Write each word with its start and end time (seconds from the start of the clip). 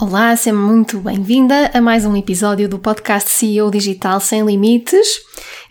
Olá, 0.00 0.34
seja 0.34 0.56
muito 0.56 0.98
bem-vinda 0.98 1.70
a 1.74 1.78
mais 1.78 2.06
um 2.06 2.16
episódio 2.16 2.66
do 2.66 2.78
podcast 2.78 3.28
CEO 3.28 3.70
Digital 3.70 4.18
Sem 4.18 4.42
Limites. 4.46 5.06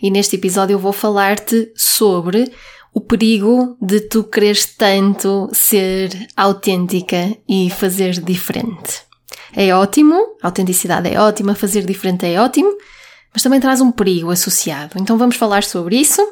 E 0.00 0.08
neste 0.08 0.36
episódio 0.36 0.74
eu 0.74 0.78
vou 0.78 0.92
falar-te 0.92 1.72
sobre 1.74 2.48
o 2.94 3.00
perigo 3.00 3.76
de 3.82 4.02
tu 4.02 4.22
quereres 4.22 4.66
tanto 4.66 5.50
ser 5.52 6.28
autêntica 6.36 7.36
e 7.48 7.70
fazer 7.70 8.20
diferente. 8.22 9.02
É 9.52 9.74
ótimo, 9.74 10.36
autenticidade 10.40 11.12
é 11.12 11.20
ótima, 11.20 11.56
fazer 11.56 11.84
diferente 11.84 12.24
é 12.24 12.40
ótimo, 12.40 12.70
mas 13.34 13.42
também 13.42 13.58
traz 13.58 13.80
um 13.80 13.90
perigo 13.90 14.30
associado. 14.30 14.92
Então 15.00 15.18
vamos 15.18 15.34
falar 15.34 15.64
sobre 15.64 15.96
isso 15.96 16.24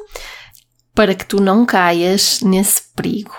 para 0.95 1.13
que 1.13 1.25
tu 1.25 1.41
não 1.41 1.65
caias 1.65 2.39
nesse 2.39 2.81
perigo. 2.95 3.35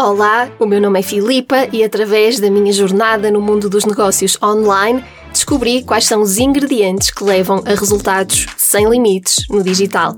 Olá, 0.00 0.48
o 0.60 0.64
meu 0.64 0.80
nome 0.80 1.00
é 1.00 1.02
Filipa 1.02 1.66
e 1.72 1.82
através 1.82 2.38
da 2.38 2.48
minha 2.48 2.72
jornada 2.72 3.32
no 3.32 3.40
mundo 3.40 3.68
dos 3.68 3.84
negócios 3.84 4.38
online 4.40 5.04
descobri 5.32 5.82
quais 5.82 6.04
são 6.04 6.22
os 6.22 6.38
ingredientes 6.38 7.10
que 7.10 7.24
levam 7.24 7.64
a 7.66 7.70
resultados 7.70 8.46
sem 8.56 8.88
limites 8.88 9.44
no 9.50 9.60
digital. 9.60 10.16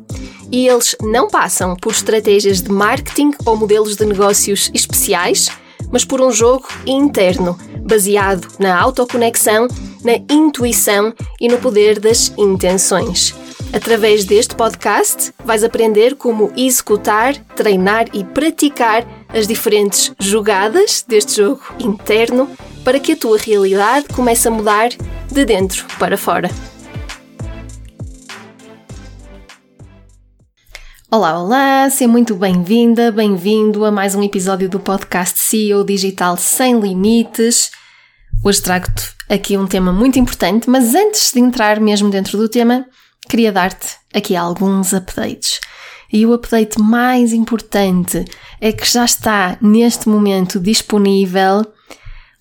E 0.53 0.69
eles 0.69 0.95
não 1.01 1.29
passam 1.29 1.75
por 1.77 1.93
estratégias 1.93 2.61
de 2.61 2.71
marketing 2.71 3.31
ou 3.47 3.57
modelos 3.57 3.97
de 3.97 4.05
negócios 4.05 4.71
especiais, 4.75 5.49
mas 5.91 6.05
por 6.05 6.21
um 6.21 6.31
jogo 6.31 6.69
interno, 6.87 7.59
baseado 7.83 8.49
na 8.59 8.79
autoconexão, 8.79 9.67
na 10.05 10.17
intuição 10.31 11.15
e 11.41 11.49
no 11.49 11.57
poder 11.57 11.99
das 11.99 12.35
intenções. 12.37 13.35
Através 13.73 14.27
deste 14.27 14.55
podcast, 14.55 15.33
vais 15.43 15.65
aprender 15.65 16.17
como 16.17 16.53
executar, 16.55 17.35
treinar 17.57 18.09
e 18.13 18.25
praticar 18.25 19.07
as 19.33 19.47
diferentes 19.47 20.13
jogadas 20.19 21.05
deste 21.07 21.37
jogo 21.37 21.63
interno 21.79 22.51
para 22.85 22.99
que 22.99 23.13
a 23.13 23.17
tua 23.17 23.39
realidade 23.39 24.09
comece 24.09 24.49
a 24.49 24.51
mudar 24.51 24.91
de 25.31 25.45
dentro 25.45 25.87
para 25.99 26.19
fora. 26.19 26.51
Olá, 31.13 31.41
olá, 31.41 31.91
seja 31.91 32.09
muito 32.09 32.37
bem-vinda, 32.37 33.11
bem-vindo 33.11 33.85
a 33.85 33.91
mais 33.91 34.15
um 34.15 34.23
episódio 34.23 34.69
do 34.69 34.79
podcast 34.79 35.39
CEO 35.39 35.85
Digital 35.85 36.37
Sem 36.37 36.79
Limites. 36.79 37.71
Hoje 38.45 38.63
trago-te 38.63 39.13
aqui 39.29 39.57
um 39.57 39.67
tema 39.67 39.93
muito 39.93 40.19
importante, 40.19 40.71
mas 40.71 40.95
antes 40.95 41.33
de 41.33 41.41
entrar 41.41 41.81
mesmo 41.81 42.11
dentro 42.11 42.39
do 42.39 42.49
tema, 42.49 42.87
queria 43.29 43.51
dar-te 43.51 43.97
aqui 44.15 44.37
alguns 44.37 44.93
updates. 44.93 45.61
E 46.13 46.27
o 46.27 46.33
update 46.33 46.81
mais 46.81 47.33
importante 47.33 48.25
é 48.61 48.73
que 48.73 48.87
já 48.87 49.05
está 49.05 49.57
neste 49.61 50.09
momento 50.09 50.61
disponível 50.61 51.65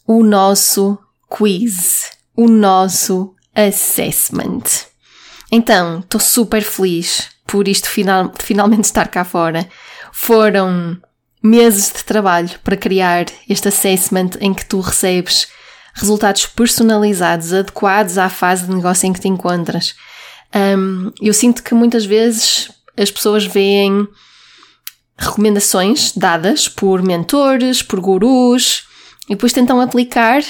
o 0.06 0.24
nosso 0.24 0.98
quiz, 1.30 2.12
o 2.36 2.48
nosso 2.48 3.34
assessment. 3.56 4.64
Então, 5.52 6.00
estou 6.00 6.20
super 6.20 6.62
feliz 6.62 7.30
por 7.48 7.68
isto 7.68 7.90
final, 7.90 8.32
finalmente 8.40 8.86
estar 8.86 9.08
cá 9.08 9.24
fora. 9.24 9.68
Foram 10.12 10.98
meses 11.42 11.92
de 11.92 12.04
trabalho 12.04 12.60
para 12.64 12.78
criar 12.78 13.26
este 13.48 13.70
assessment 13.70 14.32
em 14.42 14.54
que 14.54 14.66
tu 14.66 14.80
recebes 14.82 15.48
resultados 15.94 16.46
personalizados, 16.46 17.54
adequados 17.54 18.18
à 18.18 18.30
fase 18.30 18.66
de 18.66 18.74
negócio 18.74 19.08
em 19.08 19.14
que 19.14 19.22
te 19.22 19.28
encontras. 19.28 19.96
Um, 20.54 21.12
eu 21.22 21.34
sinto 21.34 21.64
que 21.64 21.74
muitas 21.74 22.06
vezes 22.06 22.72
as 22.98 23.10
pessoas 23.10 23.46
veem 23.46 24.08
recomendações 25.20 26.14
dadas 26.16 26.68
por 26.68 27.02
mentores, 27.04 27.84
por 27.84 28.00
gurus, 28.00 28.88
e 29.26 29.36
depois 29.36 29.54
tentam 29.54 29.80
aplicar 29.82 30.42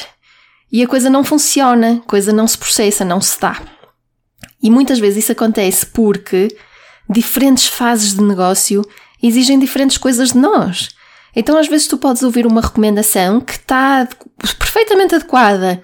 e 0.71 0.83
a 0.83 0.87
coisa 0.87 1.09
não 1.09 1.23
funciona, 1.23 1.93
a 1.93 2.09
coisa 2.09 2.31
não 2.31 2.47
se 2.47 2.57
processa, 2.57 3.03
não 3.03 3.19
se 3.19 3.39
dá. 3.39 3.59
E 4.61 4.69
muitas 4.69 4.99
vezes 4.99 5.23
isso 5.23 5.31
acontece 5.31 5.85
porque 5.87 6.47
diferentes 7.09 7.67
fases 7.67 8.13
de 8.13 8.21
negócio 8.21 8.85
exigem 9.21 9.59
diferentes 9.59 9.97
coisas 9.97 10.29
de 10.31 10.37
nós. 10.37 10.89
Então, 11.35 11.57
às 11.57 11.67
vezes, 11.67 11.87
tu 11.87 11.97
podes 11.97 12.23
ouvir 12.23 12.45
uma 12.45 12.61
recomendação 12.61 13.41
que 13.41 13.53
está 13.53 14.07
perfeitamente 14.57 15.15
adequada 15.15 15.81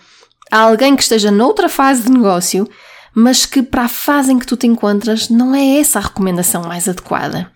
a 0.52 0.60
alguém 0.60 0.96
que 0.96 1.04
esteja 1.04 1.32
noutra 1.32 1.68
fase 1.68 2.04
de 2.04 2.12
negócio 2.12 2.70
mas 3.16 3.46
que 3.46 3.64
para 3.64 3.84
a 3.84 3.88
fase 3.88 4.34
em 4.34 4.38
que 4.38 4.46
tu 4.46 4.58
te 4.58 4.68
encontras 4.68 5.30
não 5.30 5.56
é 5.56 5.80
essa 5.80 6.00
a 6.00 6.02
recomendação 6.02 6.64
mais 6.64 6.90
adequada. 6.90 7.50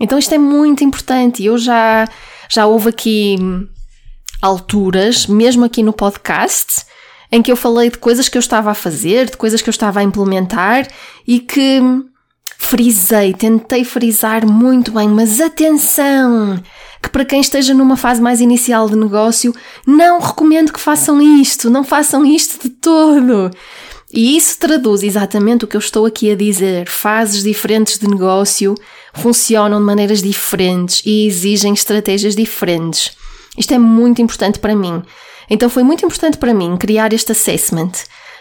Então 0.00 0.18
isto 0.18 0.34
é 0.34 0.38
muito 0.38 0.82
importante. 0.84 1.44
Eu 1.44 1.58
já, 1.58 2.08
já 2.48 2.66
houve 2.66 2.88
aqui 2.88 3.36
alturas, 4.40 5.26
mesmo 5.26 5.64
aqui 5.64 5.82
no 5.82 5.92
podcast, 5.92 6.84
em 7.30 7.40
que 7.40 7.50
eu 7.50 7.56
falei 7.56 7.90
de 7.90 7.98
coisas 7.98 8.28
que 8.28 8.36
eu 8.36 8.40
estava 8.40 8.70
a 8.70 8.74
fazer, 8.74 9.30
de 9.30 9.36
coisas 9.36 9.62
que 9.62 9.68
eu 9.68 9.72
estava 9.72 10.00
a 10.00 10.02
implementar 10.02 10.86
e 11.26 11.38
que 11.38 11.80
frisei, 12.58 13.32
tentei 13.32 13.84
frisar 13.84 14.46
muito 14.46 14.92
bem, 14.92 15.08
mas 15.08 15.40
atenção! 15.40 16.62
Que 17.02 17.08
para 17.08 17.24
quem 17.24 17.40
esteja 17.40 17.74
numa 17.74 17.96
fase 17.96 18.20
mais 18.20 18.40
inicial 18.40 18.88
de 18.88 18.94
negócio, 18.94 19.52
não 19.86 20.20
recomendo 20.20 20.72
que 20.72 20.80
façam 20.80 21.20
isto, 21.20 21.68
não 21.68 21.82
façam 21.82 22.24
isto 22.24 22.62
de 22.62 22.68
todo. 22.68 23.50
E 24.12 24.36
isso 24.36 24.58
traduz 24.58 25.02
exatamente 25.02 25.64
o 25.64 25.68
que 25.68 25.76
eu 25.76 25.80
estou 25.80 26.06
aqui 26.06 26.30
a 26.30 26.36
dizer. 26.36 26.88
Fases 26.88 27.42
diferentes 27.42 27.98
de 27.98 28.06
negócio 28.06 28.74
funcionam 29.14 29.78
de 29.78 29.84
maneiras 29.84 30.22
diferentes 30.22 31.02
e 31.04 31.26
exigem 31.26 31.74
estratégias 31.74 32.34
diferentes. 32.34 33.12
Isto 33.56 33.74
é 33.74 33.78
muito 33.78 34.22
importante 34.22 34.58
para 34.58 34.74
mim. 34.74 35.02
Então 35.50 35.68
foi 35.68 35.82
muito 35.82 36.04
importante 36.04 36.38
para 36.38 36.54
mim 36.54 36.76
criar 36.76 37.12
este 37.12 37.32
assessment 37.32 37.92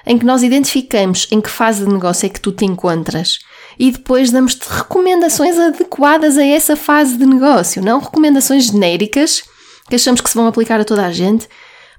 em 0.06 0.18
que 0.18 0.26
nós 0.26 0.44
identificamos 0.44 1.28
em 1.32 1.42
que 1.42 1.50
fase 1.50 1.86
de 1.86 1.92
negócio 1.92 2.26
é 2.26 2.30
que 2.30 2.40
tu 2.40 2.52
te 2.52 2.66
encontras 2.66 3.40
e 3.78 3.92
depois 3.92 4.32
damos-te 4.32 4.66
recomendações 4.68 5.58
adequadas 5.58 6.38
a 6.38 6.46
essa 6.46 6.76
fase 6.76 7.18
de 7.18 7.26
negócio, 7.26 7.82
não 7.84 8.00
recomendações 8.00 8.66
genéricas 8.66 9.44
que 9.90 9.96
achamos 9.96 10.22
que 10.22 10.30
se 10.30 10.36
vão 10.36 10.48
aplicar 10.48 10.80
a 10.80 10.86
toda 10.86 11.06
a 11.06 11.12
gente, 11.12 11.48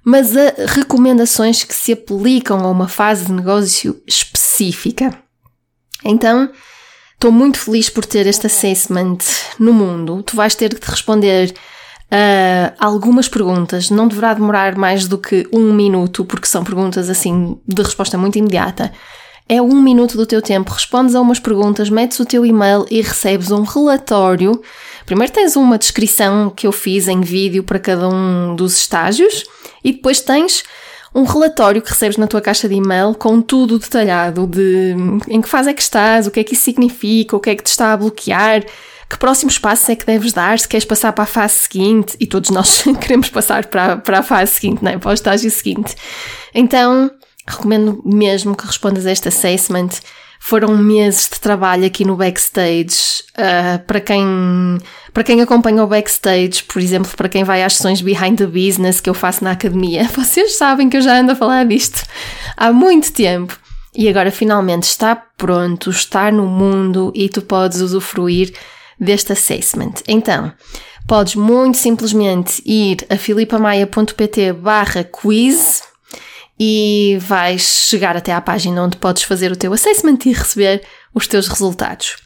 mas 0.05 0.37
a 0.37 0.55
recomendações 0.67 1.63
que 1.63 1.75
se 1.75 1.93
aplicam 1.93 2.61
a 2.61 2.71
uma 2.71 2.89
fase 2.89 3.27
de 3.27 3.33
negócio 3.33 4.01
específica. 4.07 5.17
Então, 6.05 6.51
estou 7.23 7.31
muito 7.31 7.57
feliz 7.57 7.89
por 7.89 8.05
ter 8.05 8.27
este 8.27 8.49
assessment 8.49 9.19
no 9.57 9.73
mundo. 9.73 10.25
Tu 10.25 10.35
vais 10.35 10.57
ter 10.57 10.75
que 10.77 10.91
responder 10.91 11.55
a 12.11 12.85
algumas 12.85 13.29
perguntas. 13.29 13.91
Não 13.91 14.09
deverá 14.09 14.35
demorar 14.35 14.77
mais 14.77 15.07
do 15.07 15.17
que 15.17 15.47
um 15.53 15.73
minuto, 15.73 16.25
porque 16.25 16.49
são 16.49 16.65
perguntas 16.65 17.09
assim 17.09 17.57
de 17.65 17.81
resposta 17.81 18.19
muito 18.19 18.39
imediata. 18.39 18.93
É 19.49 19.63
um 19.63 19.81
minuto 19.81 20.17
do 20.17 20.27
teu 20.27 20.43
tempo, 20.43 20.73
respondes 20.73 21.15
a 21.15 21.21
umas 21.21 21.39
perguntas, 21.39 21.89
metes 21.89 22.19
o 22.19 22.27
teu 22.27 22.45
e-mail 22.45 22.87
e 22.91 23.01
recebes 23.01 23.53
um 23.53 23.63
relatório. 23.63 24.61
Primeiro 25.07 25.33
tens 25.33 25.55
uma 25.55 25.79
descrição 25.79 26.51
que 26.51 26.67
eu 26.67 26.73
fiz 26.73 27.07
em 27.07 27.21
vídeo 27.21 27.63
para 27.63 27.79
cada 27.79 28.09
um 28.09 28.57
dos 28.57 28.77
estágios 28.77 29.45
e 29.85 29.93
depois 29.93 30.21
tens 30.21 30.65
um 31.15 31.25
relatório 31.25 31.83
que 31.83 31.91
recebes 31.91 32.17
na 32.17 32.27
tua 32.27 32.41
caixa 32.41 32.69
de 32.69 32.75
e-mail 32.75 33.15
com 33.15 33.41
tudo 33.43 33.79
detalhado 33.79 34.47
de 34.47 34.95
em 35.29 35.41
que 35.41 35.49
fase 35.49 35.71
é 35.71 35.75
que 35.75 35.83
estás, 35.83 36.27
o 36.27 36.31
que 36.31 36.41
é 36.41 36.45
que 36.45 36.55
isso 36.55 36.65
significa, 36.65 37.37
o 37.37 37.41
que 37.41 37.51
é 37.51 37.55
que 37.55 37.63
te 37.63 37.69
está 37.69 37.93
a 37.93 37.97
bloquear, 37.97 38.65
que 39.09 39.19
próximos 39.19 39.59
passos 39.59 39.89
é 39.91 39.95
que 39.95 40.07
deves 40.07 40.33
dar, 40.33 40.59
se 40.59 40.67
queres 40.67 40.87
passar 40.87 41.13
para 41.13 41.25
a 41.25 41.27
fase 41.27 41.55
seguinte, 41.55 42.17
e 42.19 42.27
todos 42.27 42.49
nós 42.49 42.83
queremos 42.99 43.29
passar 43.29 43.67
para, 43.67 43.99
para 43.99 44.21
a 44.21 44.23
fase 44.23 44.53
seguinte, 44.53 44.83
não 44.83 44.91
é? 44.91 44.99
para 44.99 45.11
o 45.11 45.15
estágio 45.15 45.51
seguinte. 45.51 45.95
Então, 46.55 47.11
recomendo 47.47 48.01
mesmo 48.07 48.57
que 48.57 48.67
respondas 48.67 49.05
a 49.05 49.13
este 49.13 49.29
assessment 49.29 49.91
foram 50.45 50.77
meses 50.77 51.29
de 51.33 51.39
trabalho 51.39 51.87
aqui 51.87 52.05
no 52.05 52.17
backstage. 52.17 53.23
Uh, 53.39 53.79
para, 53.87 54.01
quem, 54.01 54.77
para 55.15 55.23
quem 55.23 55.41
acompanha 55.41 55.85
o 55.85 55.87
backstage, 55.87 56.65
por 56.65 56.83
exemplo, 56.83 57.13
para 57.17 57.29
quem 57.29 57.45
vai 57.45 57.63
às 57.63 57.75
sessões 57.75 58.01
behind 58.01 58.37
the 58.37 58.47
business 58.47 59.01
que 59.01 59.09
eu 59.09 59.15
faço 59.15 59.45
na 59.45 59.53
academia, 59.53 60.03
vocês 60.13 60.57
sabem 60.57 60.91
que 60.91 60.97
eu 60.97 61.01
já 61.01 61.21
ando 61.21 61.31
a 61.31 61.37
falar 61.37 61.65
disto 61.65 62.05
há 62.57 62.73
muito 62.73 63.13
tempo. 63.13 63.57
E 63.95 64.09
agora 64.09 64.33
finalmente 64.33 64.83
está 64.83 65.15
pronto, 65.15 65.91
está 65.91 66.33
no 66.33 66.45
mundo 66.45 67.13
e 67.15 67.29
tu 67.29 67.41
podes 67.41 67.81
usufruir 67.81 68.53
deste 68.99 69.33
assessment. 69.33 69.95
Então, 70.09 70.53
podes 71.07 71.37
muito 71.37 71.79
simplesmente 71.79 72.61
ir 72.67 73.07
a 73.09 73.17
filipamaia.pt 73.17 74.55
barra 74.55 75.05
quiz 75.05 75.85
e 76.65 77.19
vais 77.19 77.89
chegar 77.89 78.17
até 78.17 78.33
à 78.33 78.41
página 78.41 78.85
onde 78.85 78.97
podes 78.97 79.25
fazer 79.25 79.51
o 79.51 79.57
teu 79.57 79.73
assessment 79.73 80.19
e 80.25 80.33
receber 80.33 80.81
os 81.13 81.27
teus 81.27 81.49
resultados. 81.49 82.19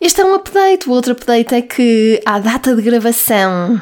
Este 0.00 0.22
é 0.22 0.24
um 0.24 0.34
update. 0.34 0.88
O 0.88 0.92
outro 0.92 1.12
update 1.12 1.54
é 1.54 1.60
que 1.60 2.22
à 2.24 2.38
data 2.38 2.74
de 2.74 2.80
gravação 2.80 3.78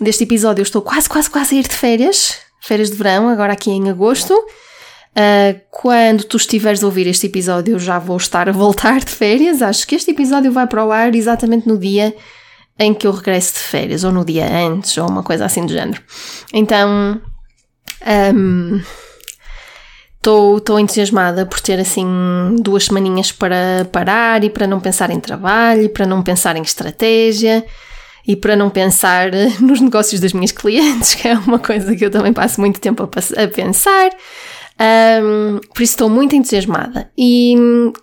deste 0.00 0.24
episódio 0.24 0.60
eu 0.60 0.64
estou 0.64 0.82
quase, 0.82 1.08
quase, 1.08 1.30
quase 1.30 1.54
a 1.54 1.58
ir 1.60 1.68
de 1.68 1.74
férias. 1.76 2.36
Férias 2.60 2.90
de 2.90 2.96
verão, 2.96 3.28
agora 3.28 3.52
aqui 3.52 3.70
em 3.70 3.88
agosto. 3.88 4.34
Uh, 4.34 5.60
quando 5.70 6.24
tu 6.24 6.36
estiveres 6.36 6.82
a 6.82 6.86
ouvir 6.86 7.06
este 7.06 7.26
episódio, 7.26 7.76
eu 7.76 7.78
já 7.78 8.00
vou 8.00 8.16
estar 8.16 8.48
a 8.48 8.52
voltar 8.52 8.98
de 8.98 9.10
férias. 9.12 9.62
Acho 9.62 9.86
que 9.86 9.94
este 9.94 10.10
episódio 10.10 10.50
vai 10.50 10.66
para 10.66 10.84
o 10.84 10.90
ar 10.90 11.14
exatamente 11.14 11.68
no 11.68 11.78
dia 11.78 12.12
em 12.76 12.92
que 12.92 13.06
eu 13.06 13.12
regresso 13.12 13.52
de 13.54 13.60
férias, 13.60 14.02
ou 14.02 14.10
no 14.10 14.24
dia 14.24 14.52
antes, 14.52 14.98
ou 14.98 15.08
uma 15.08 15.22
coisa 15.22 15.44
assim 15.44 15.64
do 15.64 15.72
género. 15.72 16.02
Então, 16.52 17.20
estou 20.16 20.76
um, 20.76 20.78
entusiasmada 20.78 21.46
por 21.46 21.60
ter 21.60 21.78
assim 21.80 22.06
duas 22.60 22.86
semaninhas 22.86 23.32
para 23.32 23.86
parar 23.90 24.44
e 24.44 24.50
para 24.50 24.66
não 24.66 24.80
pensar 24.80 25.10
em 25.10 25.20
trabalho, 25.20 25.82
e 25.82 25.88
para 25.88 26.06
não 26.06 26.22
pensar 26.22 26.56
em 26.56 26.62
estratégia 26.62 27.64
e 28.26 28.34
para 28.34 28.56
não 28.56 28.68
pensar 28.68 29.30
nos 29.60 29.80
negócios 29.80 30.20
das 30.20 30.32
minhas 30.32 30.52
clientes, 30.52 31.14
que 31.16 31.28
é 31.28 31.34
uma 31.38 31.58
coisa 31.58 31.94
que 31.94 32.04
eu 32.04 32.10
também 32.10 32.32
passo 32.32 32.60
muito 32.60 32.80
tempo 32.80 33.02
a, 33.02 33.42
a 33.42 33.48
pensar. 33.48 34.10
Um, 34.78 35.58
por 35.74 35.82
isso 35.82 35.92
estou 35.92 36.10
muito 36.10 36.34
entusiasmada. 36.34 37.10
E 37.16 37.54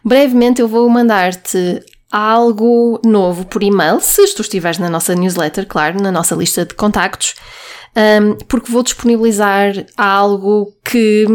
brevemente 0.04 0.62
eu 0.62 0.68
vou 0.68 0.90
mandar-te 0.90 1.84
algo 2.12 3.02
novo 3.04 3.46
por 3.46 3.64
e-mail, 3.64 4.00
se 4.00 4.36
tu 4.36 4.44
estiveres 4.44 4.78
na 4.78 4.88
nossa 4.88 5.16
newsletter, 5.16 5.66
claro, 5.68 6.00
na 6.00 6.12
nossa 6.12 6.36
lista 6.36 6.64
de 6.64 6.76
contactos, 6.76 7.34
um, 7.96 8.36
porque 8.48 8.72
vou 8.72 8.84
disponibilizar 8.84 9.86
algo 9.96 10.74
que, 10.84 11.26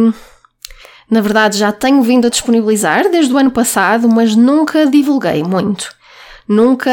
na 1.10 1.20
verdade, 1.20 1.58
já 1.58 1.70
tenho 1.70 2.02
vindo 2.02 2.26
a 2.26 2.30
disponibilizar 2.30 3.10
desde 3.10 3.32
o 3.32 3.38
ano 3.38 3.50
passado, 3.50 4.08
mas 4.08 4.34
nunca 4.34 4.86
divulguei 4.86 5.42
muito. 5.42 5.96
Nunca 6.48 6.90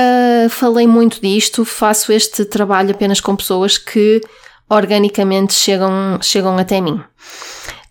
falei 0.49 0.85
muito 0.85 1.21
disto, 1.21 1.63
faço 1.63 2.11
este 2.11 2.43
trabalho 2.43 2.91
apenas 2.91 3.21
com 3.21 3.35
pessoas 3.35 3.77
que 3.77 4.21
organicamente 4.69 5.53
chegam, 5.53 6.19
chegam 6.21 6.57
até 6.57 6.81
mim. 6.81 7.01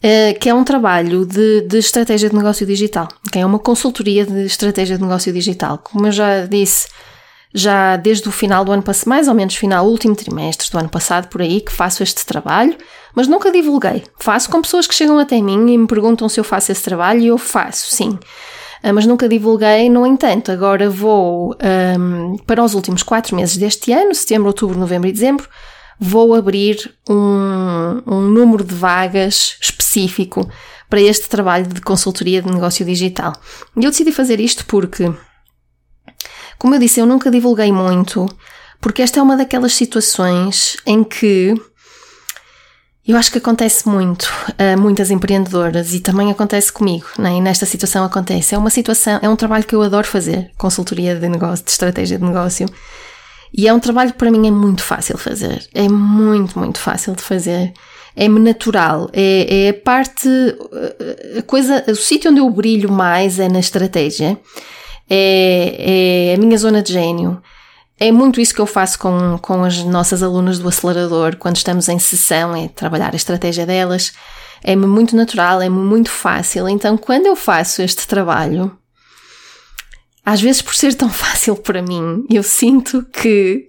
Uh, 0.05 0.38
que 0.38 0.50
é 0.50 0.55
um 0.55 0.65
trabalho 0.65 1.25
de, 1.25 1.62
de, 1.62 1.79
estratégia 1.79 2.29
de 2.29 2.37
negócio 2.37 2.67
digital, 2.67 3.09
que 3.32 3.38
é 3.38 3.47
uma 3.47 3.59
consultoria 3.59 4.26
de 4.26 4.44
estratégia 4.44 4.99
de 4.99 5.03
negócio 5.03 5.32
digital. 5.32 5.79
Como 5.79 6.06
eu 6.06 6.12
já 6.12 6.44
disse, 6.44 6.88
já 7.55 7.97
desde 7.97 8.29
o 8.29 8.33
final 8.33 8.65
do 8.65 8.73
ano 8.73 8.83
passado, 8.83 9.09
mais 9.09 9.29
ou 9.29 9.35
menos 9.35 9.55
final, 9.55 9.87
último 9.87 10.17
trimestre 10.17 10.69
do 10.71 10.79
ano 10.79 10.89
passado, 10.89 11.29
por 11.29 11.41
aí, 11.41 11.61
que 11.61 11.73
faço 11.73 12.03
este 12.03 12.27
trabalho, 12.27 12.77
mas 13.15 13.29
nunca 13.29 13.53
divulguei. 13.53 14.03
Faço 14.19 14.51
com 14.51 14.61
pessoas 14.61 14.89
que 14.89 14.95
chegam 14.95 15.19
até 15.19 15.41
mim 15.41 15.73
e 15.73 15.79
me 15.79 15.87
perguntam 15.87 16.29
se 16.29 16.41
eu 16.41 16.45
faço 16.45 16.73
esse 16.73 16.83
trabalho 16.83 17.21
e 17.21 17.29
eu 17.29 17.39
faço, 17.39 17.93
sim. 17.93 18.19
Uh, 18.83 18.93
mas 18.93 19.06
nunca 19.06 19.29
divulguei, 19.29 19.89
no 19.89 20.05
entanto, 20.05 20.51
agora 20.51 20.91
vou 20.91 21.56
um, 21.99 22.37
para 22.39 22.62
os 22.62 22.75
últimos 22.75 23.03
quatro 23.05 23.37
meses 23.37 23.57
deste 23.57 23.93
ano, 23.93 24.15
setembro, 24.15 24.49
outubro, 24.49 24.79
novembro 24.79 25.09
e 25.09 25.12
dezembro, 25.12 25.49
vou 25.99 26.35
abrir 26.35 26.93
um, 27.09 28.03
um 28.05 28.21
número 28.23 28.65
de 28.65 28.75
vagas 28.75 29.57
específico 29.61 30.49
para 30.91 31.00
este 31.00 31.29
trabalho 31.29 31.67
de 31.67 31.81
consultoria 31.81 32.43
de 32.43 32.50
negócio 32.50 32.85
digital. 32.85 33.33
E 33.77 33.85
eu 33.85 33.91
decidi 33.91 34.12
fazer 34.12 34.41
isto 34.41 34.67
porque, 34.67 35.12
como 36.59 36.75
eu 36.75 36.79
disse, 36.79 37.01
eu 37.01 37.06
nunca 37.06 37.31
divulguei 37.31 37.73
muito, 37.73 38.27
porque 38.81 39.03
esta 39.03 39.21
é 39.21 39.23
uma 39.23 39.37
daquelas 39.37 39.75
situações 39.75 40.77
em 40.87 41.03
que 41.03 41.55
eu 43.06 43.19
acho 43.19 43.31
que 43.31 43.39
acontece 43.39 43.87
muito 43.87 44.33
a 44.59 44.77
muitas 44.79 45.11
empreendedoras 45.11 45.93
e 45.93 46.01
também 46.01 46.31
acontece 46.31 46.73
comigo, 46.73 47.06
né? 47.19 47.35
e 47.35 47.41
nesta 47.41 47.67
situação 47.67 48.03
acontece. 48.03 48.55
É 48.55 48.59
uma 48.59 48.71
situação, 48.71 49.19
é 49.21 49.29
um 49.29 49.37
trabalho 49.37 49.65
que 49.65 49.75
eu 49.75 49.83
adoro 49.83 50.06
fazer, 50.06 50.51
consultoria 50.56 51.15
de 51.15 51.29
negócio, 51.29 51.65
de 51.65 51.71
estratégia 51.71 52.19
de 52.19 52.25
negócio, 52.25 52.67
e 53.57 53.69
é 53.69 53.73
um 53.73 53.79
trabalho 53.79 54.12
que 54.12 54.19
para 54.19 54.31
mim 54.31 54.49
é 54.49 54.50
muito 54.50 54.83
fácil 54.83 55.17
de 55.17 55.23
fazer. 55.23 55.65
É 55.73 55.89
muito, 55.89 56.59
muito 56.59 56.79
fácil 56.81 57.15
de 57.15 57.23
fazer. 57.23 57.73
É-me 58.17 58.41
natural. 58.41 59.09
É, 59.12 59.67
é 59.67 59.69
a 59.69 59.75
parte, 59.75 60.29
a 61.39 61.43
coisa, 61.43 61.85
o 61.87 61.95
sítio 61.95 62.33
onde 62.33 62.41
eu 62.41 62.50
brilho 62.50 62.91
mais 62.91 63.39
é 63.39 63.49
na 63.49 63.61
estratégia. 63.61 64.39
É, 65.09 66.31
é 66.31 66.35
a 66.35 66.39
minha 66.39 66.56
zona 66.56 66.83
de 66.83 66.93
gênio. 66.93 67.43
É 67.99 68.11
muito 68.11 68.41
isso 68.41 68.55
que 68.55 68.61
eu 68.61 68.67
faço 68.67 68.99
com, 68.99 69.39
com 69.39 69.65
as 69.65 69.79
nossas 69.85 70.23
alunas 70.23 70.59
do 70.59 70.69
acelerador 70.69 71.37
quando 71.37 71.56
estamos 71.56 71.89
em 71.89 71.99
sessão, 71.99 72.55
é 72.55 72.69
trabalhar 72.69 73.12
a 73.12 73.17
estratégia 73.17 73.65
delas. 73.65 74.12
É-me 74.62 74.87
muito 74.87 75.15
natural, 75.15 75.61
é-me 75.61 75.79
muito 75.79 76.11
fácil. 76.11 76.69
Então, 76.69 76.97
quando 76.97 77.27
eu 77.27 77.37
faço 77.37 77.83
este 77.83 78.06
trabalho, 78.06 78.77
às 80.25 80.41
vezes 80.41 80.62
por 80.62 80.75
ser 80.75 80.95
tão 80.95 81.11
fácil 81.11 81.55
para 81.55 81.83
mim, 81.83 82.25
eu 82.31 82.43
sinto 82.43 83.05
que, 83.12 83.69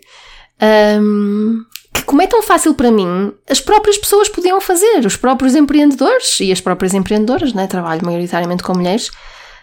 um, 1.02 1.64
que 1.94 2.04
como 2.04 2.22
é 2.22 2.28
tão 2.28 2.42
fácil 2.42 2.74
para 2.74 2.90
mim, 2.90 3.32
as 3.48 3.60
próprias 3.60 3.98
pessoas 3.98 4.30
podiam 4.30 4.60
fazer, 4.62 5.06
os 5.06 5.18
próprios 5.18 5.54
empreendedores 5.54 6.40
e 6.40 6.52
as 6.52 6.62
próprias 6.62 6.94
empreendedoras, 6.94 7.54
né? 7.54 7.68
trabalho 7.68 8.06
maioritariamente 8.06 8.64
com 8.64 8.74
mulheres, 8.74 9.12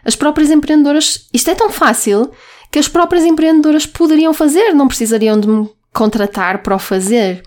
as 0.05 0.17
próprias 0.17 0.51
empreendedoras, 0.51 1.29
isto 1.33 1.51
é 1.51 1.55
tão 1.55 1.71
fácil 1.71 2.31
que 2.71 2.79
as 2.79 2.89
próprias 2.89 3.25
empreendedoras 3.25 3.87
poderiam 3.87 4.33
fazer, 4.33 4.73
não 4.73 4.89
precisariam 4.89 5.39
de 5.39 5.49
me 5.49 5.71
contratar 5.93 6.63
para 6.63 6.75
o 6.75 6.79
fazer. 6.79 7.43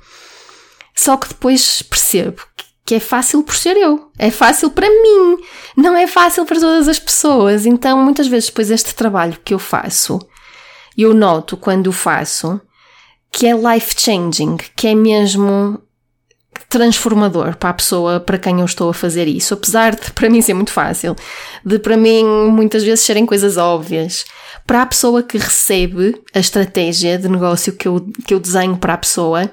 Só 0.95 1.17
que 1.17 1.27
depois 1.27 1.81
percebo 1.81 2.41
que 2.85 2.95
é 2.95 2.99
fácil 2.99 3.41
por 3.41 3.55
ser 3.55 3.75
eu. 3.75 4.11
É 4.17 4.29
fácil 4.29 4.69
para 4.69 4.87
mim. 4.87 5.37
Não 5.75 5.95
é 5.95 6.05
fácil 6.05 6.45
para 6.45 6.59
todas 6.59 6.87
as 6.87 6.99
pessoas. 6.99 7.65
Então, 7.65 7.97
muitas 7.97 8.27
vezes, 8.27 8.49
depois 8.49 8.69
este 8.69 8.93
trabalho 8.93 9.39
que 9.43 9.55
eu 9.55 9.59
faço, 9.59 10.19
eu 10.95 11.13
noto 11.13 11.57
quando 11.57 11.87
o 11.87 11.91
faço 11.91 12.61
que 13.31 13.47
é 13.47 13.53
life 13.53 13.95
changing, 13.97 14.55
que 14.77 14.87
é 14.87 14.95
mesmo 14.95 15.81
transformador 16.69 17.55
para 17.55 17.69
a 17.69 17.73
pessoa 17.73 18.19
para 18.19 18.37
quem 18.37 18.59
eu 18.59 18.65
estou 18.65 18.89
a 18.89 18.93
fazer 18.93 19.27
isso, 19.27 19.53
apesar 19.53 19.95
de 19.95 20.11
para 20.11 20.29
mim 20.29 20.41
ser 20.41 20.53
muito 20.53 20.71
fácil, 20.71 21.15
de 21.65 21.79
para 21.79 21.97
mim 21.97 22.23
muitas 22.49 22.83
vezes 22.83 23.05
serem 23.05 23.25
coisas 23.25 23.57
óbvias. 23.57 24.25
Para 24.65 24.81
a 24.81 24.85
pessoa 24.85 25.21
que 25.21 25.37
recebe 25.37 26.19
a 26.33 26.39
estratégia 26.39 27.19
de 27.19 27.29
negócio 27.29 27.73
que 27.73 27.87
eu, 27.87 28.07
que 28.25 28.33
eu 28.33 28.39
desenho 28.39 28.77
para 28.77 28.95
a 28.95 28.97
pessoa, 28.97 29.51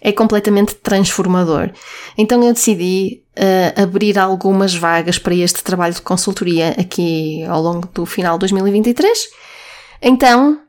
é 0.00 0.12
completamente 0.12 0.74
transformador. 0.74 1.70
Então 2.16 2.42
eu 2.42 2.52
decidi 2.52 3.22
uh, 3.36 3.82
abrir 3.82 4.18
algumas 4.18 4.74
vagas 4.74 5.18
para 5.18 5.34
este 5.34 5.62
trabalho 5.62 5.94
de 5.94 6.02
consultoria 6.02 6.70
aqui 6.78 7.44
ao 7.44 7.62
longo 7.62 7.88
do 7.92 8.04
final 8.06 8.36
de 8.36 8.40
2023. 8.40 9.28
Então, 10.02 10.60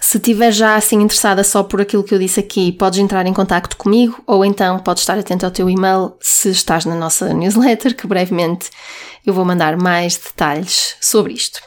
se 0.00 0.18
estiver 0.18 0.52
já 0.52 0.76
assim 0.76 0.96
interessada 0.96 1.42
só 1.42 1.62
por 1.62 1.80
aquilo 1.80 2.04
que 2.04 2.14
eu 2.14 2.18
disse 2.18 2.40
aqui, 2.40 2.72
podes 2.72 2.98
entrar 2.98 3.26
em 3.26 3.32
contato 3.32 3.76
comigo 3.76 4.22
ou 4.26 4.44
então 4.44 4.78
podes 4.78 5.02
estar 5.02 5.18
atento 5.18 5.46
ao 5.46 5.52
teu 5.52 5.68
e-mail 5.68 6.12
se 6.20 6.50
estás 6.50 6.84
na 6.84 6.94
nossa 6.94 7.32
newsletter, 7.34 7.96
que 7.96 8.06
brevemente 8.06 8.70
eu 9.26 9.32
vou 9.32 9.44
mandar 9.44 9.76
mais 9.76 10.16
detalhes 10.16 10.96
sobre 11.00 11.32
isto. 11.32 11.60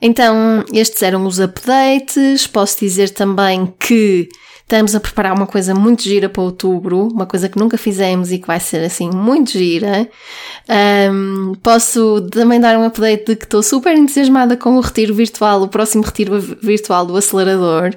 Então, 0.00 0.64
estes 0.72 1.02
eram 1.02 1.26
os 1.26 1.40
updates. 1.40 2.46
Posso 2.46 2.78
dizer 2.80 3.10
também 3.10 3.74
que 3.78 4.28
Estamos 4.68 4.94
a 4.94 5.00
preparar 5.00 5.32
uma 5.32 5.46
coisa 5.46 5.74
muito 5.74 6.02
gira 6.02 6.28
para 6.28 6.42
outubro, 6.42 7.08
uma 7.10 7.24
coisa 7.24 7.48
que 7.48 7.58
nunca 7.58 7.78
fizemos 7.78 8.30
e 8.30 8.38
que 8.38 8.46
vai 8.46 8.60
ser 8.60 8.84
assim 8.84 9.08
muito 9.08 9.52
gira. 9.52 10.06
Um, 11.10 11.54
posso 11.62 12.20
também 12.30 12.60
dar 12.60 12.78
um 12.78 12.84
update 12.84 13.24
de 13.24 13.36
que 13.36 13.44
estou 13.44 13.62
super 13.62 13.96
entusiasmada 13.96 14.58
com 14.58 14.76
o 14.76 14.80
retiro 14.80 15.14
virtual, 15.14 15.62
o 15.62 15.68
próximo 15.68 16.04
retiro 16.04 16.38
virtual 16.38 17.06
do 17.06 17.16
acelerador, 17.16 17.96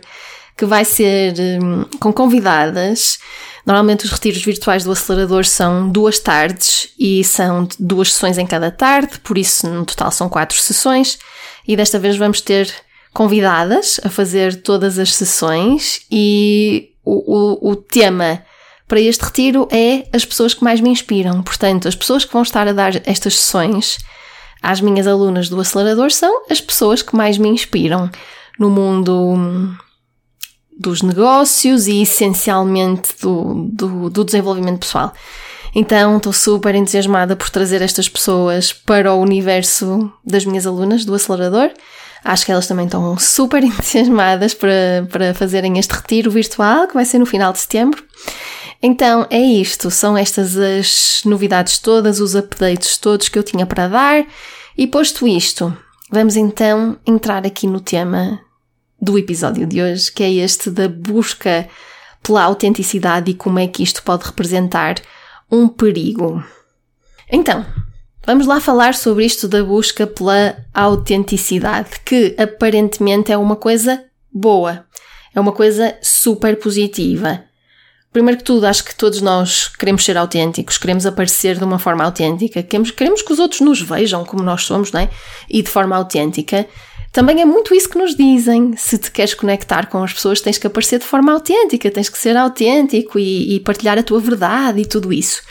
que 0.56 0.64
vai 0.64 0.86
ser 0.86 1.34
um, 1.62 1.84
com 2.00 2.14
convidadas. 2.14 3.20
Normalmente 3.66 4.06
os 4.06 4.12
retiros 4.12 4.42
virtuais 4.42 4.86
do 4.86 4.94
acelerador 4.94 5.44
são 5.44 5.90
duas 5.90 6.20
tardes 6.20 6.94
e 6.98 7.22
são 7.26 7.68
duas 7.78 8.14
sessões 8.14 8.38
em 8.38 8.48
cada 8.48 8.72
tarde, 8.72 9.20
por 9.20 9.38
isso 9.38 9.70
no 9.70 9.86
total 9.86 10.10
são 10.10 10.30
quatro 10.30 10.58
sessões. 10.58 11.20
E 11.68 11.76
desta 11.76 12.00
vez 12.00 12.16
vamos 12.16 12.40
ter 12.40 12.74
convidadas 13.14 14.00
a 14.04 14.10
fazer 14.10 14.62
todas 14.62 14.98
as 14.98 15.14
sessões 15.14 16.06
e 16.10 16.92
o, 17.04 17.68
o, 17.68 17.72
o 17.72 17.76
tema 17.76 18.44
para 18.88 19.00
este 19.00 19.24
retiro 19.24 19.68
é 19.72 20.08
as 20.14 20.26
pessoas 20.26 20.54
que 20.54 20.64
mais 20.64 20.82
me 20.82 20.90
inspiram. 20.90 21.42
Portanto, 21.44 21.88
as 21.88 21.96
pessoas 21.96 22.26
que 22.26 22.34
vão 22.34 22.42
estar 22.42 22.68
a 22.68 22.74
dar 22.74 23.02
estas 23.06 23.38
sessões 23.40 23.98
às 24.62 24.82
minhas 24.82 25.08
alunas 25.08 25.50
do 25.50 25.60
acelerador 25.60 26.12
são 26.12 26.44
as 26.50 26.62
pessoas 26.62 27.02
que 27.02 27.16
mais 27.16 27.38
me 27.38 27.50
inspiram 27.50 28.10
no 28.60 28.70
mundo 28.70 29.76
dos 30.78 31.02
negócios 31.02 31.88
e 31.88 32.02
essencialmente 32.02 33.14
do, 33.22 33.70
do, 33.72 34.10
do 34.10 34.24
desenvolvimento 34.24 34.80
pessoal. 34.80 35.14
Então 35.74 36.18
estou 36.18 36.34
super 36.34 36.76
entusiasmada 36.76 37.36
por 37.36 37.50
trazer 37.50 37.82
estas 37.82 38.10
pessoas 38.10 38.74
para 38.74 39.14
o 39.14 39.22
universo 39.22 40.12
das 40.26 40.44
minhas 40.44 40.68
alunas 40.68 41.06
do 41.06 41.16
acelerador 41.16 41.72
Acho 42.24 42.46
que 42.46 42.52
elas 42.52 42.68
também 42.68 42.86
estão 42.86 43.18
super 43.18 43.64
entusiasmadas 43.64 44.54
para, 44.54 45.08
para 45.10 45.34
fazerem 45.34 45.78
este 45.80 45.92
retiro 45.92 46.30
virtual, 46.32 46.88
que 46.88 46.94
vai 46.94 47.06
ser 47.06 47.20
no 47.20 47.26
final 47.26 47.52
de 47.52 47.60
setembro. 47.60 48.04
Então 48.82 49.28
é 49.30 49.40
isto, 49.40 49.92
são 49.92 50.18
estas 50.18 50.58
as 50.58 51.22
novidades 51.24 51.78
todas, 51.78 52.20
os 52.20 52.36
updates 52.36 52.98
todos 52.98 53.30
que 53.30 53.38
eu 53.38 53.44
tinha 53.44 53.66
para 53.66 53.88
dar. 53.88 54.26
E 54.78 54.88
posto 54.88 55.28
isto, 55.28 55.76
vamos 56.12 56.36
então 56.36 56.98
entrar 57.06 57.46
aqui 57.46 57.68
no 57.68 57.80
tema 57.80 58.40
do 59.00 59.18
episódio 59.18 59.68
de 59.68 59.82
hoje, 59.82 60.12
que 60.12 60.24
é 60.24 60.32
este 60.32 60.70
da 60.70 60.88
busca 60.88 61.68
pela 62.24 62.44
autenticidade 62.44 63.32
e 63.32 63.36
como 63.36 63.60
é 63.60 63.68
que 63.68 63.84
isto 63.84 64.04
pode 64.04 64.26
representar 64.26 64.96
um 65.52 65.68
perigo. 65.68 66.44
Então, 67.32 67.66
Vamos 68.24 68.46
lá 68.46 68.60
falar 68.60 68.94
sobre 68.94 69.26
isto 69.26 69.48
da 69.48 69.64
busca 69.64 70.06
pela 70.06 70.56
autenticidade, 70.74 71.90
que 72.06 72.36
aparentemente 72.38 73.32
é 73.32 73.38
uma 73.38 73.56
coisa 73.56 74.04
boa. 74.32 74.86
É 75.34 75.40
uma 75.40 75.52
coisa 75.52 75.98
super 76.02 76.58
positiva. 76.58 77.44
Primeiro 78.14 78.38
que 78.38 78.44
tudo, 78.44 78.68
acho 78.68 78.84
que 78.84 78.94
todos 78.94 79.22
nós 79.22 79.70
queremos 79.70 80.04
ser 80.04 80.18
autênticos, 80.18 80.78
queremos 80.78 81.06
aparecer 81.06 81.58
de 81.58 81.64
uma 81.64 81.80
forma 81.80 82.04
autêntica, 82.04 82.62
queremos, 82.62 82.92
queremos 82.92 83.22
que 83.22 83.32
os 83.32 83.40
outros 83.40 83.62
nos 83.62 83.82
vejam 83.82 84.26
como 84.26 84.44
nós 84.44 84.64
somos, 84.66 84.92
não 84.92 85.00
é? 85.00 85.10
E 85.50 85.62
de 85.64 85.70
forma 85.70 85.96
autêntica. 85.96 86.68
Também 87.14 87.42
é 87.42 87.46
muito 87.46 87.74
isso 87.74 87.90
que 87.90 87.98
nos 87.98 88.16
dizem. 88.16 88.76
Se 88.76 88.98
te 88.98 89.10
queres 89.10 89.34
conectar 89.34 89.88
com 89.88 90.04
as 90.04 90.14
pessoas, 90.14 90.42
tens 90.42 90.58
que 90.58 90.68
aparecer 90.68 91.00
de 91.00 91.06
forma 91.06 91.32
autêntica, 91.32 91.90
tens 91.90 92.10
que 92.10 92.18
ser 92.18 92.36
autêntico 92.36 93.18
e, 93.18 93.56
e 93.56 93.60
partilhar 93.62 93.98
a 93.98 94.04
tua 94.04 94.20
verdade 94.20 94.82
e 94.82 94.86
tudo 94.86 95.12
isso. 95.12 95.42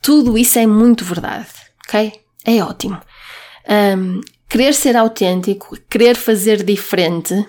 Tudo 0.00 0.38
isso 0.38 0.58
é 0.58 0.66
muito 0.66 1.04
verdade, 1.04 1.46
ok? 1.88 2.12
É 2.44 2.62
ótimo. 2.62 3.00
Um, 3.68 4.20
querer 4.48 4.74
ser 4.74 4.96
autêntico, 4.96 5.76
querer 5.88 6.16
fazer 6.16 6.62
diferente, 6.62 7.46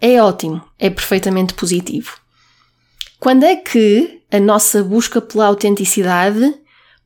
é 0.00 0.20
ótimo, 0.20 0.62
é 0.78 0.90
perfeitamente 0.90 1.54
positivo. 1.54 2.18
Quando 3.18 3.44
é 3.44 3.56
que 3.56 4.22
a 4.30 4.40
nossa 4.40 4.82
busca 4.82 5.20
pela 5.20 5.46
autenticidade 5.46 6.54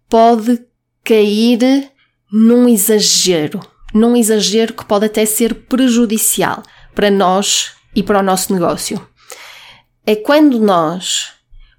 pode 0.09 0.65
cair 1.03 1.91
num 2.33 2.69
exagero? 2.69 3.61
Num 3.93 4.17
exagero 4.17 4.75
que 4.75 4.85
pode 4.85 5.07
até 5.07 5.27
ser 5.27 5.55
prejudicial 5.67 6.63
para 6.95 7.11
nós 7.11 7.73
e 7.95 8.03
para 8.03 8.21
o 8.21 8.23
nosso 8.23 8.53
negócio. 8.53 9.05
É 10.07 10.15
quando 10.15 10.61
nós, 10.61 11.33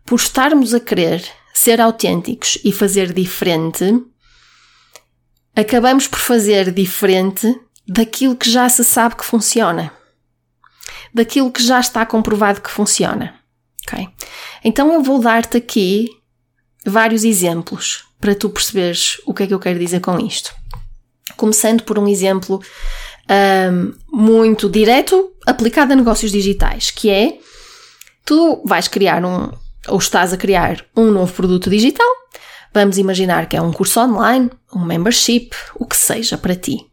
por 0.05 0.19
estarmos 0.19 0.73
a 0.73 0.79
querer 0.79 1.23
ser 1.53 1.79
autênticos 1.79 2.57
e 2.63 2.71
fazer 2.71 3.13
diferente, 3.13 4.03
acabamos 5.55 6.07
por 6.07 6.19
fazer 6.19 6.71
diferente 6.71 7.59
daquilo 7.87 8.35
que 8.35 8.49
já 8.49 8.67
se 8.67 8.83
sabe 8.83 9.15
que 9.15 9.25
funciona. 9.25 9.91
Daquilo 11.13 11.51
que 11.51 11.63
já 11.63 11.79
está 11.79 12.05
comprovado 12.05 12.61
que 12.61 12.69
funciona. 12.69 13.35
Ok? 13.87 14.07
Então 14.63 14.91
eu 14.91 15.01
vou 15.01 15.19
dar-te 15.19 15.57
aqui 15.57 16.09
vários 16.85 17.23
exemplos 17.23 18.03
para 18.19 18.35
tu 18.35 18.49
perceberes 18.49 19.21
o 19.25 19.33
que 19.33 19.43
é 19.43 19.47
que 19.47 19.53
eu 19.53 19.59
quero 19.59 19.79
dizer 19.79 19.99
com 20.01 20.19
isto. 20.19 20.53
Começando 21.37 21.83
por 21.83 21.97
um 21.99 22.07
exemplo 22.07 22.61
um, 23.29 23.93
muito 24.11 24.69
direto 24.69 25.31
aplicado 25.45 25.93
a 25.93 25.95
negócios 25.95 26.31
digitais, 26.31 26.91
que 26.91 27.09
é 27.09 27.39
tu 28.25 28.61
vais 28.65 28.87
criar 28.87 29.23
um, 29.23 29.51
ou 29.87 29.97
estás 29.99 30.33
a 30.33 30.37
criar 30.37 30.83
um 30.95 31.11
novo 31.11 31.31
produto 31.33 31.69
digital 31.69 32.07
Vamos 32.75 32.97
imaginar 32.97 33.47
que 33.47 33.55
é 33.55 33.61
um 33.61 33.71
curso 33.71 34.01
online, 34.01 34.51
um 34.75 34.83
membership, 34.83 35.51
o 35.75 35.85
que 35.85 35.95
seja 35.95 36.37
para 36.37 36.57
ti. 36.57 36.85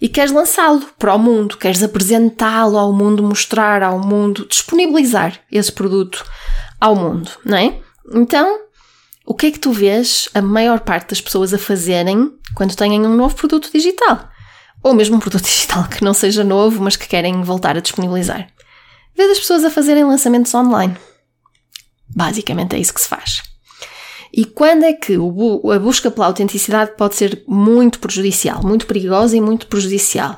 E 0.00 0.08
queres 0.08 0.32
lançá-lo 0.32 0.80
para 0.98 1.14
o 1.14 1.18
mundo, 1.18 1.58
queres 1.58 1.82
apresentá-lo 1.82 2.78
ao 2.78 2.94
mundo, 2.94 3.22
mostrar 3.22 3.82
ao 3.82 3.98
mundo, 3.98 4.46
disponibilizar 4.48 5.38
esse 5.52 5.70
produto 5.70 6.24
ao 6.80 6.96
mundo, 6.96 7.30
não 7.44 7.58
é? 7.58 7.78
Então, 8.14 8.58
o 9.26 9.34
que 9.34 9.48
é 9.48 9.50
que 9.50 9.58
tu 9.58 9.70
vês 9.70 10.30
a 10.32 10.40
maior 10.40 10.80
parte 10.80 11.10
das 11.10 11.20
pessoas 11.20 11.52
a 11.52 11.58
fazerem 11.58 12.32
quando 12.54 12.74
têm 12.74 12.98
um 12.98 13.14
novo 13.14 13.34
produto 13.34 13.70
digital? 13.70 14.30
Ou 14.82 14.94
mesmo 14.94 15.16
um 15.16 15.20
produto 15.20 15.44
digital 15.46 15.84
que 15.88 16.02
não 16.02 16.14
seja 16.14 16.42
novo, 16.42 16.82
mas 16.82 16.96
que 16.96 17.06
querem 17.06 17.42
voltar 17.42 17.76
a 17.76 17.80
disponibilizar. 17.80 18.48
Vês 19.14 19.30
as 19.32 19.40
pessoas 19.40 19.62
a 19.62 19.70
fazerem 19.70 20.04
lançamentos 20.04 20.54
online. 20.54 20.96
Basicamente 22.08 22.76
é 22.76 22.78
isso 22.78 22.94
que 22.94 23.00
se 23.02 23.08
faz. 23.08 23.47
E 24.32 24.44
quando 24.44 24.84
é 24.84 24.92
que 24.92 25.14
a 25.14 25.78
busca 25.78 26.10
pela 26.10 26.26
autenticidade 26.26 26.92
pode 26.96 27.14
ser 27.14 27.42
muito 27.46 27.98
prejudicial, 27.98 28.62
muito 28.62 28.86
perigosa 28.86 29.36
e 29.36 29.40
muito 29.40 29.66
prejudicial? 29.66 30.36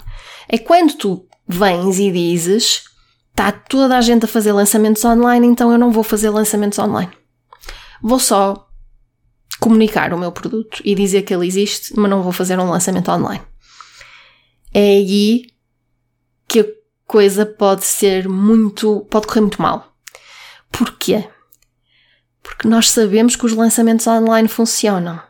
É 0.48 0.58
quando 0.58 0.94
tu 0.94 1.26
vens 1.46 1.98
e 1.98 2.10
dizes: 2.10 2.84
está 3.30 3.50
toda 3.50 3.96
a 3.96 4.00
gente 4.00 4.24
a 4.24 4.28
fazer 4.28 4.52
lançamentos 4.52 5.04
online, 5.04 5.46
então 5.46 5.72
eu 5.72 5.78
não 5.78 5.90
vou 5.90 6.02
fazer 6.02 6.30
lançamentos 6.30 6.78
online. 6.78 7.10
Vou 8.02 8.18
só 8.18 8.68
comunicar 9.58 10.12
o 10.12 10.18
meu 10.18 10.32
produto 10.32 10.80
e 10.84 10.94
dizer 10.94 11.22
que 11.22 11.34
ele 11.34 11.46
existe, 11.46 11.92
mas 11.96 12.10
não 12.10 12.22
vou 12.22 12.32
fazer 12.32 12.58
um 12.58 12.70
lançamento 12.70 13.10
online. 13.10 13.42
É 14.72 14.80
aí 14.80 15.46
que 16.48 16.60
a 16.60 16.66
coisa 17.06 17.44
pode 17.44 17.84
ser 17.84 18.28
muito. 18.28 19.06
pode 19.10 19.26
correr 19.26 19.40
muito 19.40 19.60
mal. 19.60 19.92
Porquê? 20.70 21.28
Porque 22.50 22.68
nós 22.68 22.90
sabemos 22.90 23.36
que 23.36 23.46
os 23.46 23.52
lançamentos 23.52 24.06
online 24.06 24.48
funcionam. 24.48 25.20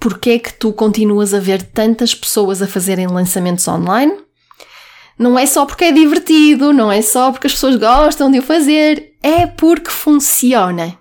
Porquê 0.00 0.30
é 0.30 0.38
que 0.38 0.52
tu 0.52 0.72
continuas 0.72 1.34
a 1.34 1.40
ver 1.40 1.62
tantas 1.62 2.14
pessoas 2.14 2.62
a 2.62 2.68
fazerem 2.68 3.08
lançamentos 3.08 3.66
online? 3.66 4.16
Não 5.18 5.36
é 5.36 5.44
só 5.44 5.66
porque 5.66 5.86
é 5.86 5.92
divertido, 5.92 6.72
não 6.72 6.92
é 6.92 7.02
só 7.02 7.32
porque 7.32 7.48
as 7.48 7.52
pessoas 7.52 7.74
gostam 7.74 8.30
de 8.30 8.38
o 8.38 8.42
fazer, 8.42 9.14
é 9.20 9.46
porque 9.46 9.90
funciona. 9.90 10.96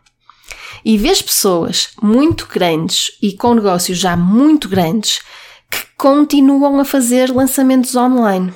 E 0.83 0.97
vês 0.97 1.21
pessoas 1.21 1.89
muito 2.01 2.47
grandes 2.47 3.11
e 3.21 3.33
com 3.33 3.53
negócios 3.53 3.99
já 3.99 4.17
muito 4.17 4.67
grandes 4.67 5.21
que 5.69 5.85
continuam 5.95 6.79
a 6.79 6.85
fazer 6.85 7.29
lançamentos 7.29 7.95
online. 7.95 8.51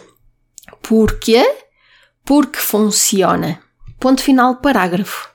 Porquê? 0.81 1.57
Porque 2.25 2.57
funciona. 2.57 3.61
Ponto 3.99 4.23
final, 4.23 4.55
parágrafo. 4.55 5.29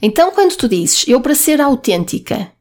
Então, 0.00 0.30
quando 0.30 0.56
tu 0.56 0.68
dizes, 0.68 1.04
eu 1.08 1.20
para 1.20 1.34
ser 1.34 1.60
autêntica, 1.60 2.52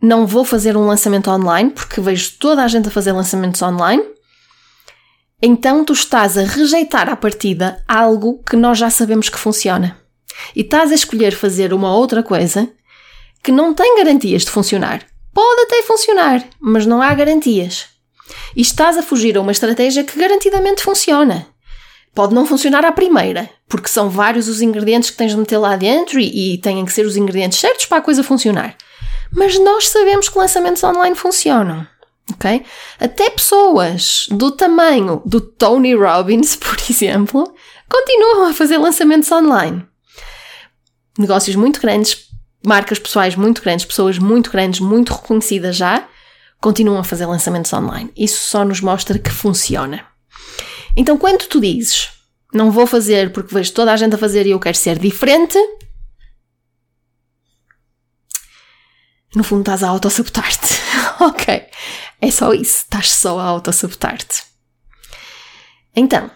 não 0.00 0.26
vou 0.26 0.44
fazer 0.44 0.76
um 0.76 0.86
lançamento 0.86 1.30
online, 1.30 1.70
porque 1.70 2.00
vejo 2.00 2.32
toda 2.38 2.64
a 2.64 2.68
gente 2.68 2.88
a 2.88 2.90
fazer 2.90 3.12
lançamentos 3.12 3.62
online, 3.62 4.02
então 5.40 5.84
tu 5.84 5.92
estás 5.92 6.38
a 6.38 6.42
rejeitar 6.42 7.08
à 7.08 7.16
partida 7.16 7.82
algo 7.86 8.42
que 8.48 8.56
nós 8.56 8.78
já 8.78 8.90
sabemos 8.90 9.28
que 9.28 9.38
funciona. 9.38 9.98
E 10.54 10.62
estás 10.62 10.90
a 10.90 10.94
escolher 10.94 11.34
fazer 11.34 11.72
uma 11.72 11.94
outra 11.94 12.22
coisa 12.22 12.68
que 13.42 13.52
não 13.52 13.74
tem 13.74 13.96
garantias 13.96 14.42
de 14.42 14.50
funcionar. 14.50 15.04
Pode 15.34 15.62
até 15.62 15.82
funcionar, 15.82 16.44
mas 16.60 16.86
não 16.86 17.02
há 17.02 17.12
garantias. 17.14 17.86
E 18.54 18.60
estás 18.60 18.96
a 18.96 19.02
fugir 19.02 19.36
a 19.36 19.40
uma 19.40 19.52
estratégia 19.52 20.04
que 20.04 20.18
garantidamente 20.18 20.82
funciona. 20.82 21.46
Pode 22.14 22.34
não 22.34 22.44
funcionar 22.46 22.84
à 22.84 22.92
primeira, 22.92 23.48
porque 23.66 23.88
são 23.88 24.10
vários 24.10 24.46
os 24.46 24.60
ingredientes 24.60 25.10
que 25.10 25.16
tens 25.16 25.32
de 25.32 25.38
meter 25.38 25.56
lá 25.56 25.76
dentro 25.76 26.20
e, 26.20 26.54
e 26.54 26.58
têm 26.58 26.84
que 26.84 26.92
ser 26.92 27.06
os 27.06 27.16
ingredientes 27.16 27.58
certos 27.58 27.86
para 27.86 27.98
a 27.98 28.02
coisa 28.02 28.22
funcionar. 28.22 28.76
Mas 29.32 29.58
nós 29.58 29.88
sabemos 29.88 30.28
que 30.28 30.38
lançamentos 30.38 30.84
online 30.84 31.16
funcionam. 31.16 31.86
Ok? 32.34 32.64
Até 33.00 33.30
pessoas 33.30 34.26
do 34.30 34.50
tamanho 34.50 35.22
do 35.24 35.40
Tony 35.40 35.94
Robbins, 35.94 36.54
por 36.56 36.76
exemplo, 36.88 37.54
continuam 37.88 38.48
a 38.48 38.52
fazer 38.52 38.76
lançamentos 38.76 39.32
online. 39.32 39.86
Negócios 41.18 41.56
muito 41.56 41.80
grandes, 41.80 42.26
marcas 42.64 42.98
pessoais 42.98 43.36
muito 43.36 43.62
grandes, 43.62 43.86
pessoas 43.86 44.18
muito 44.18 44.50
grandes, 44.50 44.80
muito 44.80 45.12
reconhecidas 45.12 45.76
já, 45.76 46.06
continuam 46.60 47.00
a 47.00 47.04
fazer 47.04 47.26
lançamentos 47.26 47.72
online. 47.72 48.12
Isso 48.16 48.48
só 48.48 48.64
nos 48.64 48.80
mostra 48.80 49.18
que 49.18 49.30
funciona. 49.30 50.11
Então, 50.96 51.16
quando 51.16 51.46
tu 51.46 51.60
dizes 51.60 52.10
não 52.52 52.70
vou 52.70 52.86
fazer 52.86 53.32
porque 53.32 53.54
vejo 53.54 53.72
toda 53.72 53.92
a 53.92 53.96
gente 53.96 54.14
a 54.14 54.18
fazer 54.18 54.46
e 54.46 54.50
eu 54.50 54.60
quero 54.60 54.76
ser 54.76 54.98
diferente, 54.98 55.58
no 59.34 59.42
fundo 59.42 59.60
estás 59.60 59.82
a 59.82 59.88
autossabotar-te. 59.88 60.74
ok. 61.20 61.66
É 62.20 62.30
só 62.30 62.52
isso. 62.52 62.82
Estás 62.82 63.10
só 63.10 63.38
a 63.40 63.44
autossabotar-te. 63.44 64.44
Então, 65.96 66.30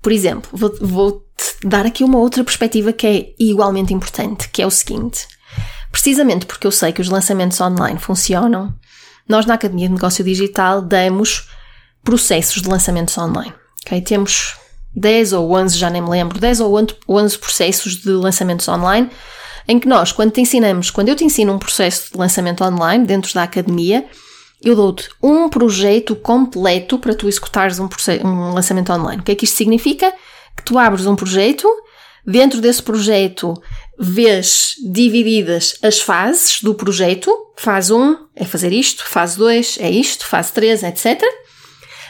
por 0.00 0.12
exemplo, 0.12 0.48
vou-te 0.52 0.84
vou 0.84 1.26
dar 1.64 1.84
aqui 1.84 2.04
uma 2.04 2.18
outra 2.18 2.44
perspectiva 2.44 2.92
que 2.92 3.06
é 3.06 3.34
igualmente 3.38 3.92
importante, 3.92 4.48
que 4.48 4.62
é 4.62 4.66
o 4.66 4.70
seguinte. 4.70 5.26
Precisamente 5.90 6.46
porque 6.46 6.66
eu 6.66 6.70
sei 6.70 6.92
que 6.92 7.00
os 7.00 7.08
lançamentos 7.08 7.60
online 7.60 7.98
funcionam, 7.98 8.74
nós 9.28 9.46
na 9.46 9.54
Academia 9.54 9.88
de 9.88 9.94
Negócio 9.94 10.24
Digital 10.24 10.80
damos 10.80 11.48
processos 12.06 12.62
de 12.62 12.68
lançamentos 12.68 13.18
online. 13.18 13.52
Okay? 13.84 14.00
Temos 14.00 14.54
10 14.94 15.32
ou 15.34 15.52
11, 15.52 15.76
já 15.76 15.90
nem 15.90 16.00
me 16.00 16.08
lembro, 16.08 16.38
10 16.38 16.60
ou 16.60 16.78
11 17.08 17.38
processos 17.38 17.96
de 17.96 18.10
lançamentos 18.10 18.66
online, 18.68 19.10
em 19.68 19.78
que 19.80 19.88
nós, 19.88 20.12
quando 20.12 20.30
te 20.30 20.40
ensinamos, 20.40 20.88
quando 20.88 21.08
eu 21.08 21.16
te 21.16 21.24
ensino 21.24 21.52
um 21.52 21.58
processo 21.58 22.12
de 22.12 22.18
lançamento 22.18 22.62
online 22.62 23.04
dentro 23.04 23.34
da 23.34 23.42
academia, 23.42 24.06
eu 24.62 24.76
dou-te 24.76 25.08
um 25.20 25.48
projeto 25.48 26.14
completo 26.14 26.96
para 26.98 27.14
tu 27.14 27.28
executares 27.28 27.80
um, 27.80 27.88
um 28.24 28.54
lançamento 28.54 28.92
online. 28.92 29.20
O 29.20 29.24
que 29.24 29.32
é 29.32 29.34
que 29.34 29.44
isto 29.44 29.56
significa? 29.56 30.12
Que 30.56 30.62
tu 30.62 30.78
abres 30.78 31.06
um 31.06 31.16
projeto, 31.16 31.68
dentro 32.24 32.60
desse 32.60 32.82
projeto 32.82 33.52
vês 33.98 34.74
divididas 34.92 35.76
as 35.82 36.00
fases 36.00 36.62
do 36.62 36.72
projeto. 36.72 37.30
Fase 37.56 37.92
1 37.92 38.18
é 38.36 38.44
fazer 38.44 38.72
isto, 38.72 39.04
fase 39.04 39.36
2 39.36 39.78
é 39.80 39.90
isto, 39.90 40.24
fase 40.24 40.52
3, 40.52 40.84
etc. 40.84 41.20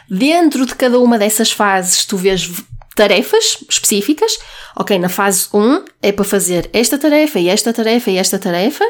Dentro 0.08 0.64
de 0.64 0.74
cada 0.74 0.98
uma 1.00 1.18
dessas 1.18 1.50
fases, 1.50 2.04
tu 2.04 2.16
vês 2.16 2.50
tarefas 2.94 3.58
específicas. 3.68 4.38
Ok, 4.76 4.98
na 4.98 5.08
fase 5.08 5.48
1 5.52 5.84
é 6.02 6.12
para 6.12 6.24
fazer 6.24 6.70
esta 6.72 6.98
tarefa 6.98 7.38
e 7.38 7.48
esta 7.48 7.72
tarefa 7.72 8.10
e 8.10 8.16
esta 8.16 8.38
tarefa, 8.38 8.84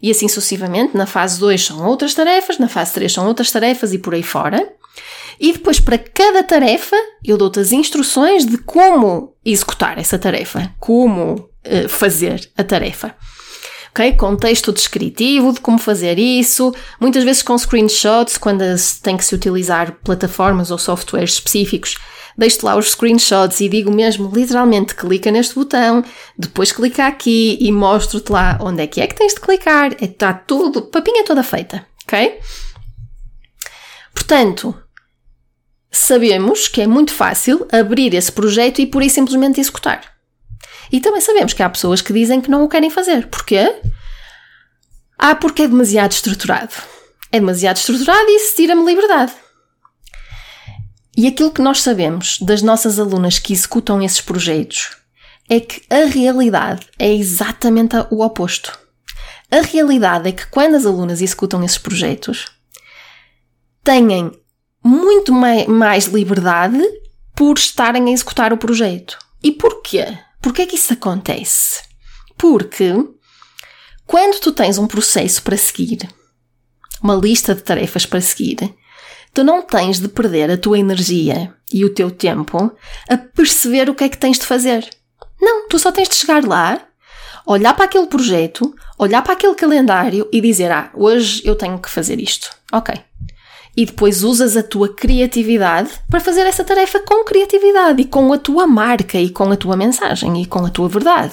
e 0.00 0.10
assim 0.10 0.28
sucessivamente. 0.28 0.96
Na 0.96 1.06
fase 1.06 1.38
2 1.38 1.64
são 1.64 1.86
outras 1.86 2.14
tarefas, 2.14 2.58
na 2.58 2.68
fase 2.68 2.94
3 2.94 3.12
são 3.12 3.26
outras 3.26 3.50
tarefas 3.50 3.92
e 3.92 3.98
por 3.98 4.14
aí 4.14 4.22
fora. 4.22 4.72
E 5.38 5.52
depois, 5.52 5.80
para 5.80 5.98
cada 5.98 6.42
tarefa, 6.42 6.96
eu 7.24 7.36
dou-te 7.36 7.58
as 7.58 7.72
instruções 7.72 8.46
de 8.46 8.58
como 8.58 9.34
executar 9.44 9.98
essa 9.98 10.18
tarefa, 10.18 10.72
como 10.78 11.34
uh, 11.34 11.88
fazer 11.88 12.50
a 12.56 12.62
tarefa. 12.62 13.14
Ok? 13.92 14.14
Contexto 14.14 14.72
descritivo 14.72 15.52
de 15.52 15.60
como 15.60 15.78
fazer 15.78 16.18
isso, 16.18 16.74
muitas 16.98 17.22
vezes 17.24 17.42
com 17.42 17.56
screenshots, 17.56 18.36
quando 18.36 18.64
tem 19.02 19.16
que 19.16 19.24
se 19.24 19.34
utilizar 19.34 19.98
plataformas 20.02 20.70
ou 20.70 20.78
softwares 20.78 21.34
específicos 21.34 21.96
deixo 22.36 22.64
lá 22.64 22.76
os 22.76 22.90
screenshots 22.90 23.60
e 23.60 23.68
digo 23.68 23.92
mesmo 23.92 24.30
literalmente 24.34 24.94
clica 24.94 25.30
neste 25.30 25.54
botão, 25.54 26.04
depois 26.36 26.72
clica 26.72 27.06
aqui 27.06 27.58
e 27.60 27.70
mostro-te 27.70 28.30
lá 28.30 28.58
onde 28.60 28.82
é 28.82 28.86
que 28.86 29.00
é 29.00 29.06
que 29.06 29.14
tens 29.14 29.34
de 29.34 29.40
clicar. 29.40 29.92
Está 30.02 30.30
é, 30.30 30.34
tudo, 30.46 30.82
papinha 30.82 31.24
toda 31.24 31.42
feita, 31.42 31.86
ok? 32.04 32.38
Portanto, 34.14 34.74
sabemos 35.90 36.68
que 36.68 36.82
é 36.82 36.86
muito 36.86 37.12
fácil 37.12 37.66
abrir 37.70 38.14
esse 38.14 38.30
projeto 38.30 38.80
e 38.80 38.86
por 38.86 39.02
aí 39.02 39.10
simplesmente 39.10 39.60
executar. 39.60 40.12
E 40.90 41.00
também 41.00 41.20
sabemos 41.20 41.52
que 41.52 41.62
há 41.62 41.70
pessoas 41.70 42.02
que 42.02 42.12
dizem 42.12 42.40
que 42.40 42.50
não 42.50 42.64
o 42.64 42.68
querem 42.68 42.90
fazer. 42.90 43.26
Porquê? 43.28 43.80
Ah, 45.18 45.34
porque 45.34 45.62
é 45.62 45.68
demasiado 45.68 46.12
estruturado. 46.12 46.74
É 47.30 47.40
demasiado 47.40 47.76
estruturado 47.76 48.28
e 48.28 48.36
isso 48.36 48.56
tira-me 48.56 48.84
liberdade. 48.84 49.32
E 51.16 51.26
aquilo 51.26 51.52
que 51.52 51.62
nós 51.62 51.80
sabemos 51.80 52.38
das 52.40 52.62
nossas 52.62 52.98
alunas 52.98 53.38
que 53.38 53.52
executam 53.52 54.02
esses 54.02 54.20
projetos 54.20 54.96
é 55.48 55.60
que 55.60 55.82
a 55.90 56.06
realidade 56.06 56.86
é 56.98 57.12
exatamente 57.12 57.96
o 58.10 58.24
oposto. 58.24 58.78
A 59.50 59.60
realidade 59.60 60.28
é 60.28 60.32
que 60.32 60.46
quando 60.46 60.74
as 60.74 60.86
alunas 60.86 61.20
executam 61.20 61.62
esses 61.62 61.76
projetos, 61.76 62.46
têm 63.84 64.32
muito 64.82 65.32
mais 65.32 66.06
liberdade 66.06 66.82
por 67.36 67.58
estarem 67.58 68.08
a 68.08 68.12
executar 68.12 68.52
o 68.52 68.56
projeto. 68.56 69.18
E 69.42 69.52
porquê? 69.52 70.18
Porquê 70.42 70.62
é 70.62 70.66
que 70.66 70.76
isso 70.76 70.92
acontece? 70.92 71.82
Porque 72.36 72.92
quando 74.06 74.40
tu 74.40 74.52
tens 74.52 74.76
um 74.76 74.86
processo 74.86 75.42
para 75.42 75.56
seguir, 75.56 76.08
uma 77.02 77.14
lista 77.14 77.54
de 77.54 77.62
tarefas 77.62 78.04
para 78.04 78.20
seguir, 78.20 78.74
Tu 79.34 79.42
não 79.42 79.62
tens 79.62 79.98
de 79.98 80.08
perder 80.08 80.50
a 80.50 80.58
tua 80.58 80.78
energia 80.78 81.54
e 81.72 81.84
o 81.86 81.94
teu 81.94 82.10
tempo 82.10 82.70
a 83.08 83.16
perceber 83.16 83.88
o 83.88 83.94
que 83.94 84.04
é 84.04 84.08
que 84.08 84.18
tens 84.18 84.38
de 84.38 84.44
fazer. 84.44 84.86
Não, 85.40 85.68
tu 85.68 85.78
só 85.78 85.90
tens 85.90 86.08
de 86.08 86.14
chegar 86.16 86.44
lá, 86.44 86.86
olhar 87.46 87.72
para 87.72 87.86
aquele 87.86 88.06
projeto, 88.06 88.74
olhar 88.98 89.22
para 89.22 89.32
aquele 89.32 89.54
calendário 89.54 90.28
e 90.30 90.40
dizer: 90.40 90.70
Ah, 90.70 90.90
hoje 90.94 91.40
eu 91.46 91.56
tenho 91.56 91.78
que 91.78 91.88
fazer 91.88 92.20
isto. 92.20 92.50
Ok. 92.70 92.94
E 93.76 93.86
depois 93.86 94.22
usas 94.22 94.56
a 94.56 94.62
tua 94.62 94.94
criatividade 94.94 95.90
para 96.10 96.20
fazer 96.20 96.42
essa 96.42 96.62
tarefa 96.62 97.00
com 97.00 97.24
criatividade 97.24 98.02
e 98.02 98.04
com 98.04 98.32
a 98.32 98.38
tua 98.38 98.66
marca 98.66 99.18
e 99.18 99.30
com 99.30 99.50
a 99.50 99.56
tua 99.56 99.76
mensagem 99.76 100.42
e 100.42 100.46
com 100.46 100.64
a 100.64 100.70
tua 100.70 100.88
verdade. 100.88 101.32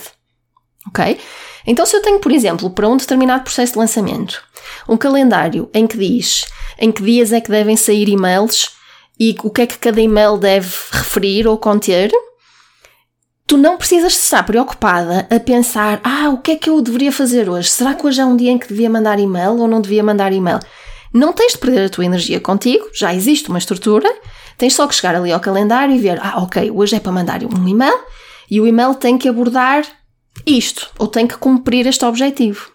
Ok? 0.88 1.20
Então, 1.68 1.86
se 1.86 1.96
eu 1.96 2.02
tenho, 2.02 2.20
por 2.20 2.32
exemplo, 2.32 2.70
para 2.70 2.88
um 2.88 2.98
determinado 2.98 3.44
processo 3.44 3.74
de 3.74 3.80
lançamento, 3.80 4.42
um 4.88 4.96
calendário 4.96 5.70
em 5.74 5.86
que 5.86 5.98
diz 5.98 6.46
em 6.80 6.92
que 6.92 7.04
dias 7.04 7.34
é 7.34 7.42
que 7.42 7.52
devem 7.52 7.76
sair 7.76 8.08
e-mails 8.08 8.72
e 9.20 9.36
o 9.44 9.50
que 9.50 9.62
é 9.64 9.68
que 9.68 9.78
cada 9.78 10.00
e-mail 10.00 10.38
deve 10.38 10.74
referir 10.92 11.46
ou 11.46 11.58
conter, 11.58 12.10
tu 13.46 13.58
não 13.58 13.78
precisas 13.78 14.14
estar 14.14 14.44
preocupada 14.44 15.28
a 15.30 15.40
pensar: 15.40 16.00
ah, 16.04 16.30
o 16.30 16.38
que 16.38 16.52
é 16.52 16.56
que 16.56 16.70
eu 16.70 16.82
deveria 16.82 17.12
fazer 17.12 17.50
hoje? 17.50 17.70
Será 17.70 17.94
que 17.94 18.08
hoje 18.08 18.22
é 18.22 18.26
um 18.26 18.38
dia 18.38 18.52
em 18.52 18.58
que 18.58 18.70
devia 18.70 18.90
mandar 18.90 19.20
e-mail 19.20 19.58
ou 19.58 19.68
não 19.68 19.82
devia 19.82 20.04
mandar 20.04 20.32
e-mail? 20.32 20.60
Não 21.14 21.34
tens 21.34 21.54
de 21.54 21.58
perder 21.58 21.86
a 21.86 21.90
tua 21.90 22.06
energia 22.06 22.40
contigo, 22.40 22.88
já 22.94 23.14
existe 23.14 23.50
uma 23.50 23.58
estrutura, 23.58 24.10
tens 24.58 24.76
só 24.76 24.86
que 24.88 24.96
chegar 24.96 25.16
ali 25.16 25.32
ao 25.32 25.40
calendário 25.40 25.96
e 25.96 26.00
ver: 26.00 26.20
ah, 26.22 26.42
ok, 26.44 26.70
hoje 26.72 26.96
é 26.96 27.00
para 27.00 27.12
mandar 27.12 27.44
um 27.44 27.68
e-mail 27.68 28.00
e 28.50 28.60
o 28.60 28.68
e-mail 28.68 28.96
tem 28.96 29.18
que 29.18 29.28
abordar 29.28 29.84
isto, 30.46 30.90
ou 30.98 31.08
tem 31.08 31.28
que 31.28 31.38
cumprir 31.38 31.86
este 31.88 32.06
objetivo. 32.06 32.72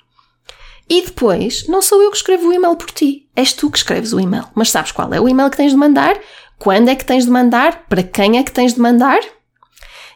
E 0.89 1.03
depois, 1.03 1.67
não 1.67 1.81
sou 1.81 2.03
eu 2.03 2.11
que 2.11 2.17
escrevo 2.17 2.49
o 2.49 2.53
e-mail 2.53 2.77
por 2.77 2.91
ti, 2.91 3.29
és 3.35 3.53
tu 3.53 3.71
que 3.71 3.79
escreves 3.79 4.13
o 4.13 4.21
e-mail. 4.21 4.45
Mas 4.55 4.71
sabes 4.71 4.93
qual 4.93 5.13
é 5.15 5.21
o 5.21 5.29
e-mail 5.29 5.51
que 5.51 5.57
tens 5.57 5.73
de 5.73 5.79
mandar? 5.79 6.19
Quando 6.59 6.89
é 6.89 6.95
que 6.95 7.05
tens 7.05 7.25
de 7.25 7.31
mandar? 7.31 7.87
Para 7.89 8.03
quem 8.03 8.39
é 8.39 8.43
que 8.43 8.53
tens 8.53 8.75
de 8.75 8.81
mandar? 8.81 9.21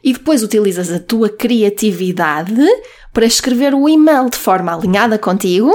E 0.05 0.13
depois 0.13 0.43
utilizas 0.43 0.93
a 0.93 1.01
tua 1.01 1.29
criatividade 1.29 2.65
para 3.13 3.27
escrever 3.27 3.75
o 3.75 3.89
e-mail 3.89 4.29
de 4.31 4.37
forma 4.37 4.73
alinhada 4.73 5.19
contigo, 5.19 5.73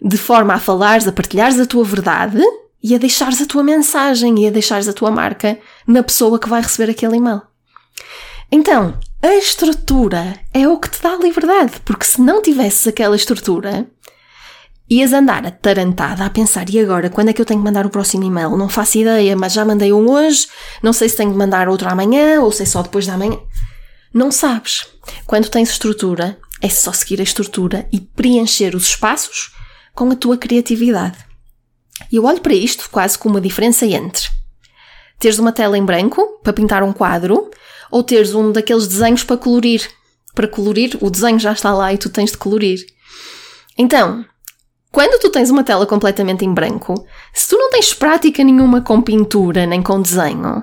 de 0.00 0.16
forma 0.16 0.54
a 0.54 0.58
falares, 0.58 1.06
a 1.06 1.12
partilhares 1.12 1.58
a 1.58 1.66
tua 1.66 1.84
verdade 1.84 2.42
e 2.82 2.94
a 2.94 2.98
deixares 2.98 3.40
a 3.40 3.46
tua 3.46 3.62
mensagem 3.62 4.38
e 4.38 4.46
a 4.46 4.50
deixares 4.50 4.88
a 4.88 4.92
tua 4.92 5.10
marca 5.10 5.58
na 5.86 6.02
pessoa 6.02 6.38
que 6.38 6.48
vai 6.48 6.62
receber 6.62 6.90
aquele 6.90 7.16
e-mail. 7.16 7.42
Então, 8.50 8.98
a 9.22 9.34
estrutura 9.34 10.38
é 10.54 10.68
o 10.68 10.78
que 10.78 10.90
te 10.90 11.02
dá 11.02 11.16
liberdade, 11.16 11.80
porque 11.84 12.04
se 12.04 12.20
não 12.20 12.40
tivesses 12.40 12.86
aquela 12.86 13.16
estrutura, 13.16 13.88
ias 14.88 15.12
andar 15.12 15.44
atarantada 15.44 16.24
a 16.24 16.30
pensar: 16.30 16.70
e 16.70 16.78
agora, 16.78 17.10
quando 17.10 17.30
é 17.30 17.32
que 17.32 17.40
eu 17.40 17.46
tenho 17.46 17.60
que 17.60 17.64
mandar 17.64 17.86
o 17.86 17.90
próximo 17.90 18.22
e-mail? 18.22 18.56
Não 18.56 18.68
faço 18.68 18.98
ideia, 18.98 19.34
mas 19.34 19.52
já 19.52 19.64
mandei 19.64 19.92
um 19.92 20.08
hoje, 20.08 20.46
não 20.82 20.92
sei 20.92 21.08
se 21.08 21.16
tenho 21.16 21.32
de 21.32 21.38
mandar 21.38 21.68
outro 21.68 21.88
amanhã 21.88 22.40
ou 22.40 22.52
se 22.52 22.62
é 22.62 22.66
só 22.66 22.82
depois 22.82 23.06
da 23.06 23.18
manhã. 23.18 23.38
Não 24.14 24.30
sabes. 24.30 24.86
Quando 25.26 25.48
tens 25.48 25.70
estrutura, 25.70 26.38
é 26.62 26.68
só 26.68 26.92
seguir 26.92 27.20
a 27.20 27.24
estrutura 27.24 27.88
e 27.92 28.00
preencher 28.00 28.74
os 28.74 28.84
espaços 28.84 29.55
com 29.96 30.08
a 30.12 30.14
tua 30.14 30.36
criatividade. 30.36 31.18
E 32.12 32.16
eu 32.16 32.24
olho 32.24 32.40
para 32.40 32.54
isto 32.54 32.88
quase 32.90 33.18
como 33.18 33.34
uma 33.34 33.40
diferença 33.40 33.84
entre 33.84 34.28
teres 35.18 35.38
uma 35.38 35.52
tela 35.52 35.76
em 35.76 35.84
branco 35.84 36.40
para 36.42 36.52
pintar 36.52 36.82
um 36.82 36.92
quadro 36.92 37.50
ou 37.90 38.02
teres 38.02 38.34
um 38.34 38.52
daqueles 38.52 38.86
desenhos 38.86 39.24
para 39.24 39.36
colorir. 39.36 39.88
Para 40.34 40.48
colorir, 40.48 40.98
o 41.00 41.10
desenho 41.10 41.38
já 41.38 41.52
está 41.52 41.72
lá 41.72 41.92
e 41.92 41.98
tu 41.98 42.10
tens 42.10 42.30
de 42.30 42.36
colorir. 42.36 42.84
Então, 43.78 44.24
quando 44.92 45.18
tu 45.20 45.30
tens 45.30 45.50
uma 45.50 45.64
tela 45.64 45.86
completamente 45.86 46.44
em 46.44 46.52
branco, 46.52 47.06
se 47.32 47.48
tu 47.48 47.56
não 47.56 47.70
tens 47.70 47.94
prática 47.94 48.44
nenhuma 48.44 48.82
com 48.82 49.00
pintura 49.00 49.66
nem 49.66 49.82
com 49.82 50.00
desenho, 50.00 50.62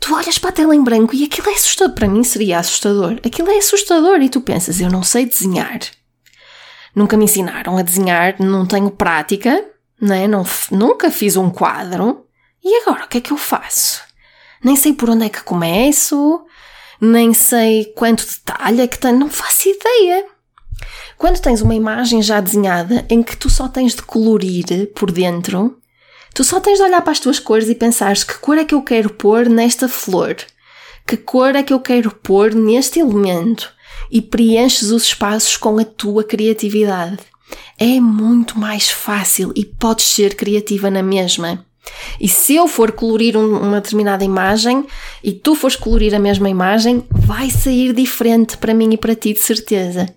tu 0.00 0.14
olhas 0.14 0.38
para 0.38 0.50
a 0.50 0.52
tela 0.52 0.74
em 0.74 0.82
branco 0.82 1.14
e 1.14 1.24
aquilo 1.24 1.48
é 1.48 1.52
assustador. 1.52 1.94
Para 1.94 2.08
mim 2.08 2.24
seria 2.24 2.58
assustador. 2.58 3.20
Aquilo 3.24 3.50
é 3.50 3.58
assustador 3.58 4.20
e 4.20 4.28
tu 4.28 4.40
pensas, 4.40 4.80
eu 4.80 4.90
não 4.90 5.02
sei 5.02 5.26
desenhar. 5.26 5.80
Nunca 6.94 7.16
me 7.16 7.24
ensinaram 7.24 7.76
a 7.76 7.82
desenhar, 7.82 8.36
não 8.38 8.64
tenho 8.64 8.90
prática, 8.90 9.64
né? 10.00 10.28
não, 10.28 10.44
nunca 10.70 11.10
fiz 11.10 11.36
um 11.36 11.50
quadro. 11.50 12.26
E 12.62 12.82
agora, 12.82 13.04
o 13.04 13.08
que 13.08 13.18
é 13.18 13.20
que 13.20 13.32
eu 13.32 13.36
faço? 13.36 14.00
Nem 14.62 14.76
sei 14.76 14.92
por 14.92 15.10
onde 15.10 15.26
é 15.26 15.28
que 15.28 15.42
começo, 15.42 16.44
nem 17.00 17.34
sei 17.34 17.92
quanto 17.96 18.24
detalhe 18.24 18.80
é 18.80 18.86
que 18.86 18.98
tem, 18.98 19.12
não 19.12 19.28
faço 19.28 19.68
ideia. 19.68 20.24
Quando 21.18 21.40
tens 21.40 21.60
uma 21.60 21.74
imagem 21.74 22.22
já 22.22 22.40
desenhada 22.40 23.04
em 23.10 23.22
que 23.22 23.36
tu 23.36 23.50
só 23.50 23.68
tens 23.68 23.94
de 23.94 24.02
colorir 24.02 24.92
por 24.94 25.10
dentro, 25.10 25.78
tu 26.32 26.44
só 26.44 26.60
tens 26.60 26.78
de 26.78 26.84
olhar 26.84 27.02
para 27.02 27.12
as 27.12 27.20
tuas 27.20 27.38
cores 27.38 27.68
e 27.68 27.74
pensar 27.74 28.14
que 28.14 28.38
cor 28.38 28.56
é 28.56 28.64
que 28.64 28.74
eu 28.74 28.82
quero 28.82 29.10
pôr 29.10 29.48
nesta 29.48 29.88
flor, 29.88 30.36
que 31.06 31.16
cor 31.16 31.54
é 31.56 31.62
que 31.62 31.72
eu 31.72 31.80
quero 31.80 32.10
pôr 32.10 32.54
neste 32.54 33.00
elemento 33.00 33.73
e 34.14 34.22
preenches 34.22 34.92
os 34.92 35.02
espaços 35.02 35.56
com 35.56 35.76
a 35.76 35.84
tua 35.84 36.22
criatividade. 36.22 37.18
É 37.76 37.98
muito 38.00 38.56
mais 38.56 38.88
fácil 38.88 39.52
e 39.56 39.64
podes 39.64 40.06
ser 40.06 40.36
criativa 40.36 40.88
na 40.88 41.02
mesma. 41.02 41.66
E 42.20 42.28
se 42.28 42.54
eu 42.54 42.68
for 42.68 42.92
colorir 42.92 43.36
um, 43.36 43.58
uma 43.58 43.80
determinada 43.80 44.24
imagem 44.24 44.86
e 45.22 45.32
tu 45.32 45.56
fores 45.56 45.74
colorir 45.74 46.14
a 46.14 46.20
mesma 46.20 46.48
imagem, 46.48 47.04
vai 47.10 47.50
sair 47.50 47.92
diferente 47.92 48.56
para 48.56 48.72
mim 48.72 48.92
e 48.92 48.96
para 48.96 49.16
ti, 49.16 49.32
de 49.32 49.40
certeza. 49.40 50.08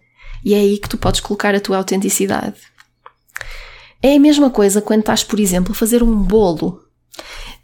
E 0.45 0.53
é 0.53 0.57
aí 0.57 0.77
que 0.77 0.87
tu 0.87 0.97
podes 0.99 1.19
colocar 1.19 1.55
a 1.55 1.59
tua 1.59 1.77
autenticidade. 1.77 2.55
É 4.01 4.15
a 4.15 4.19
mesma 4.19 4.51
coisa 4.51 4.79
quando 4.79 4.99
estás, 4.99 5.23
por 5.23 5.39
exemplo, 5.39 5.71
a 5.71 5.75
fazer 5.75 6.03
um 6.03 6.15
bolo. 6.15 6.83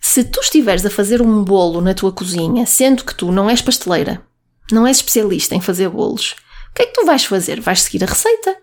Se 0.01 0.23
tu 0.23 0.39
estiveres 0.39 0.83
a 0.83 0.89
fazer 0.89 1.21
um 1.21 1.43
bolo 1.43 1.79
na 1.79 1.93
tua 1.93 2.11
cozinha, 2.11 2.65
sendo 2.65 3.05
que 3.05 3.13
tu 3.13 3.31
não 3.31 3.47
és 3.47 3.61
pasteleira, 3.61 4.19
não 4.71 4.87
és 4.87 4.97
especialista 4.97 5.55
em 5.55 5.61
fazer 5.61 5.89
bolos, 5.89 6.35
o 6.71 6.75
que 6.75 6.81
é 6.81 6.85
que 6.87 6.93
tu 6.93 7.05
vais 7.05 7.23
fazer? 7.23 7.61
Vais 7.61 7.81
seguir 7.83 8.03
a 8.03 8.07
receita. 8.07 8.57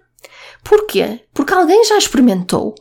Porquê? 0.65 1.21
Porque 1.33 1.55
alguém 1.55 1.85
já 1.85 1.97
experimentou. 1.97 2.75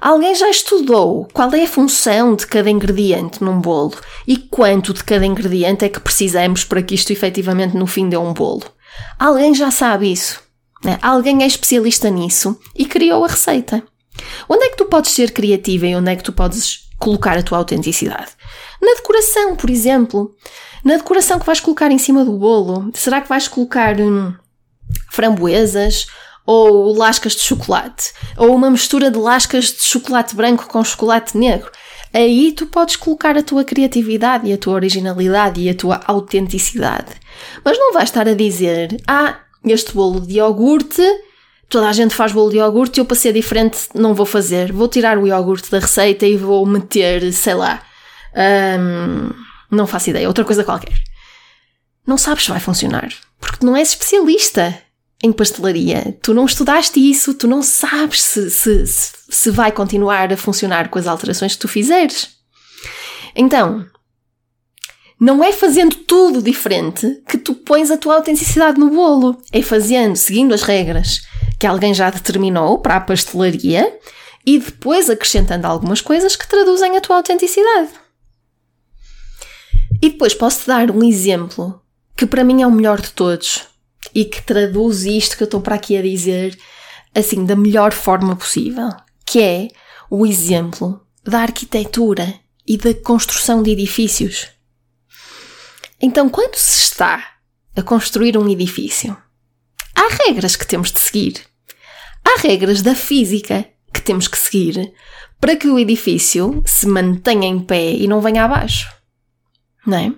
Alguém 0.00 0.34
já 0.34 0.50
estudou 0.50 1.28
qual 1.32 1.52
é 1.54 1.62
a 1.62 1.68
função 1.68 2.34
de 2.34 2.46
cada 2.48 2.68
ingrediente 2.68 3.42
num 3.42 3.60
bolo 3.60 3.96
e 4.26 4.36
quanto 4.36 4.92
de 4.92 5.04
cada 5.04 5.24
ingrediente 5.24 5.84
é 5.84 5.88
que 5.88 6.00
precisamos 6.00 6.64
para 6.64 6.82
que 6.82 6.96
isto 6.96 7.12
efetivamente 7.12 7.76
no 7.76 7.86
fim 7.86 8.08
dê 8.08 8.16
um 8.16 8.32
bolo. 8.32 8.64
Alguém 9.16 9.54
já 9.54 9.70
sabe 9.70 10.10
isso. 10.10 10.40
Né? 10.84 10.98
Alguém 11.00 11.44
é 11.44 11.46
especialista 11.46 12.10
nisso 12.10 12.58
e 12.74 12.84
criou 12.84 13.24
a 13.24 13.28
receita. 13.28 13.84
Onde 14.48 14.64
é 14.64 14.68
que 14.70 14.76
tu 14.76 14.86
podes 14.86 15.12
ser 15.12 15.30
criativa 15.30 15.86
e 15.86 15.94
onde 15.94 16.10
é 16.10 16.16
que 16.16 16.24
tu 16.24 16.32
podes 16.32 16.88
colocar 16.98 17.38
a 17.38 17.42
tua 17.42 17.58
autenticidade? 17.58 18.32
Na 18.80 18.94
decoração, 18.94 19.54
por 19.54 19.70
exemplo. 19.70 20.34
Na 20.84 20.96
decoração 20.96 21.38
que 21.38 21.46
vais 21.46 21.60
colocar 21.60 21.90
em 21.90 21.98
cima 21.98 22.24
do 22.24 22.32
bolo. 22.32 22.90
Será 22.94 23.20
que 23.20 23.28
vais 23.28 23.46
colocar 23.46 24.00
hum, 24.00 24.34
framboesas 25.10 26.06
ou 26.44 26.92
lascas 26.96 27.34
de 27.34 27.42
chocolate, 27.42 28.12
ou 28.36 28.54
uma 28.54 28.70
mistura 28.70 29.10
de 29.10 29.18
lascas 29.18 29.66
de 29.66 29.82
chocolate 29.82 30.34
branco 30.34 30.66
com 30.66 30.82
chocolate 30.82 31.36
negro. 31.36 31.70
Aí 32.12 32.52
tu 32.52 32.66
podes 32.66 32.96
colocar 32.96 33.38
a 33.38 33.42
tua 33.42 33.64
criatividade 33.64 34.48
e 34.48 34.52
a 34.52 34.58
tua 34.58 34.74
originalidade 34.74 35.60
e 35.60 35.70
a 35.70 35.74
tua 35.74 36.00
autenticidade. 36.06 37.12
Mas 37.64 37.78
não 37.78 37.92
vais 37.92 38.08
estar 38.08 38.28
a 38.28 38.34
dizer, 38.34 39.00
ah, 39.06 39.38
este 39.64 39.94
bolo 39.94 40.20
de 40.20 40.34
iogurte, 40.34 41.02
toda 41.68 41.88
a 41.88 41.92
gente 41.92 42.14
faz 42.14 42.32
bolo 42.32 42.50
de 42.50 42.58
iogurte 42.58 42.98
eu 42.98 43.06
para 43.06 43.16
ser 43.16 43.32
diferente 43.32 43.88
não 43.94 44.12
vou 44.12 44.26
fazer. 44.26 44.72
Vou 44.72 44.88
tirar 44.88 45.16
o 45.16 45.26
iogurte 45.26 45.70
da 45.70 45.78
receita 45.78 46.26
e 46.26 46.36
vou 46.36 46.66
meter, 46.66 47.32
sei 47.32 47.54
lá, 47.54 47.82
hum, 48.78 49.30
não 49.76 49.86
faço 49.86 50.10
ideia, 50.10 50.28
outra 50.28 50.44
coisa 50.44 50.64
qualquer. 50.64 50.96
Não 52.06 52.18
sabes 52.18 52.44
se 52.44 52.50
vai 52.50 52.60
funcionar, 52.60 53.12
porque 53.40 53.64
não 53.64 53.76
és 53.76 53.90
especialista 53.90 54.76
em 55.22 55.32
pastelaria. 55.32 56.18
Tu 56.22 56.34
não 56.34 56.44
estudaste 56.44 56.98
isso, 56.98 57.34
tu 57.34 57.46
não 57.46 57.62
sabes 57.62 58.20
se, 58.22 58.50
se, 58.50 58.84
se 58.86 59.50
vai 59.50 59.70
continuar 59.70 60.32
a 60.32 60.36
funcionar 60.36 60.88
com 60.88 60.98
as 60.98 61.06
alterações 61.06 61.54
que 61.54 61.60
tu 61.60 61.68
fizeres. 61.68 62.30
Então, 63.34 63.86
não 65.18 65.42
é 65.42 65.52
fazendo 65.52 65.94
tudo 65.94 66.42
diferente 66.42 67.22
que 67.28 67.38
tu 67.38 67.54
pões 67.54 67.90
a 67.92 67.96
tua 67.96 68.16
autenticidade 68.16 68.80
no 68.80 68.90
bolo. 68.90 69.40
É 69.52 69.62
fazendo, 69.62 70.16
seguindo 70.16 70.52
as 70.52 70.62
regras 70.62 71.22
que 71.58 71.66
alguém 71.66 71.94
já 71.94 72.10
determinou 72.10 72.80
para 72.80 72.96
a 72.96 73.00
pastelaria 73.00 73.96
e 74.44 74.58
depois 74.58 75.08
acrescentando 75.08 75.68
algumas 75.68 76.00
coisas 76.00 76.34
que 76.34 76.48
traduzem 76.48 76.96
a 76.96 77.00
tua 77.00 77.16
autenticidade. 77.16 78.01
E 80.02 80.10
depois 80.10 80.34
posso-te 80.34 80.66
dar 80.66 80.90
um 80.90 81.04
exemplo 81.04 81.80
que 82.16 82.26
para 82.26 82.42
mim 82.42 82.60
é 82.60 82.66
o 82.66 82.72
melhor 82.72 83.00
de 83.00 83.12
todos 83.12 83.62
e 84.12 84.24
que 84.24 84.42
traduz 84.42 85.04
isto 85.04 85.36
que 85.36 85.44
eu 85.44 85.46
estou 85.46 85.60
para 85.60 85.76
aqui 85.76 85.96
a 85.96 86.02
dizer 86.02 86.58
assim 87.14 87.44
da 87.44 87.54
melhor 87.54 87.92
forma 87.92 88.34
possível, 88.34 88.88
que 89.24 89.40
é 89.40 89.68
o 90.10 90.26
exemplo 90.26 91.00
da 91.22 91.40
arquitetura 91.40 92.34
e 92.66 92.76
da 92.76 92.92
construção 92.94 93.62
de 93.62 93.70
edifícios. 93.70 94.48
Então, 96.00 96.28
quando 96.28 96.56
se 96.56 96.82
está 96.82 97.36
a 97.76 97.82
construir 97.82 98.36
um 98.36 98.48
edifício, 98.48 99.16
há 99.94 100.08
regras 100.26 100.56
que 100.56 100.66
temos 100.66 100.90
de 100.90 100.98
seguir. 100.98 101.46
Há 102.24 102.40
regras 102.40 102.82
da 102.82 102.94
física 102.94 103.64
que 103.92 104.02
temos 104.02 104.26
que 104.26 104.38
seguir 104.38 104.92
para 105.40 105.54
que 105.54 105.68
o 105.68 105.78
edifício 105.78 106.60
se 106.66 106.88
mantenha 106.88 107.46
em 107.46 107.60
pé 107.60 107.92
e 107.92 108.08
não 108.08 108.20
venha 108.20 108.44
abaixo. 108.44 109.01
Não 109.86 109.98
é? 109.98 110.12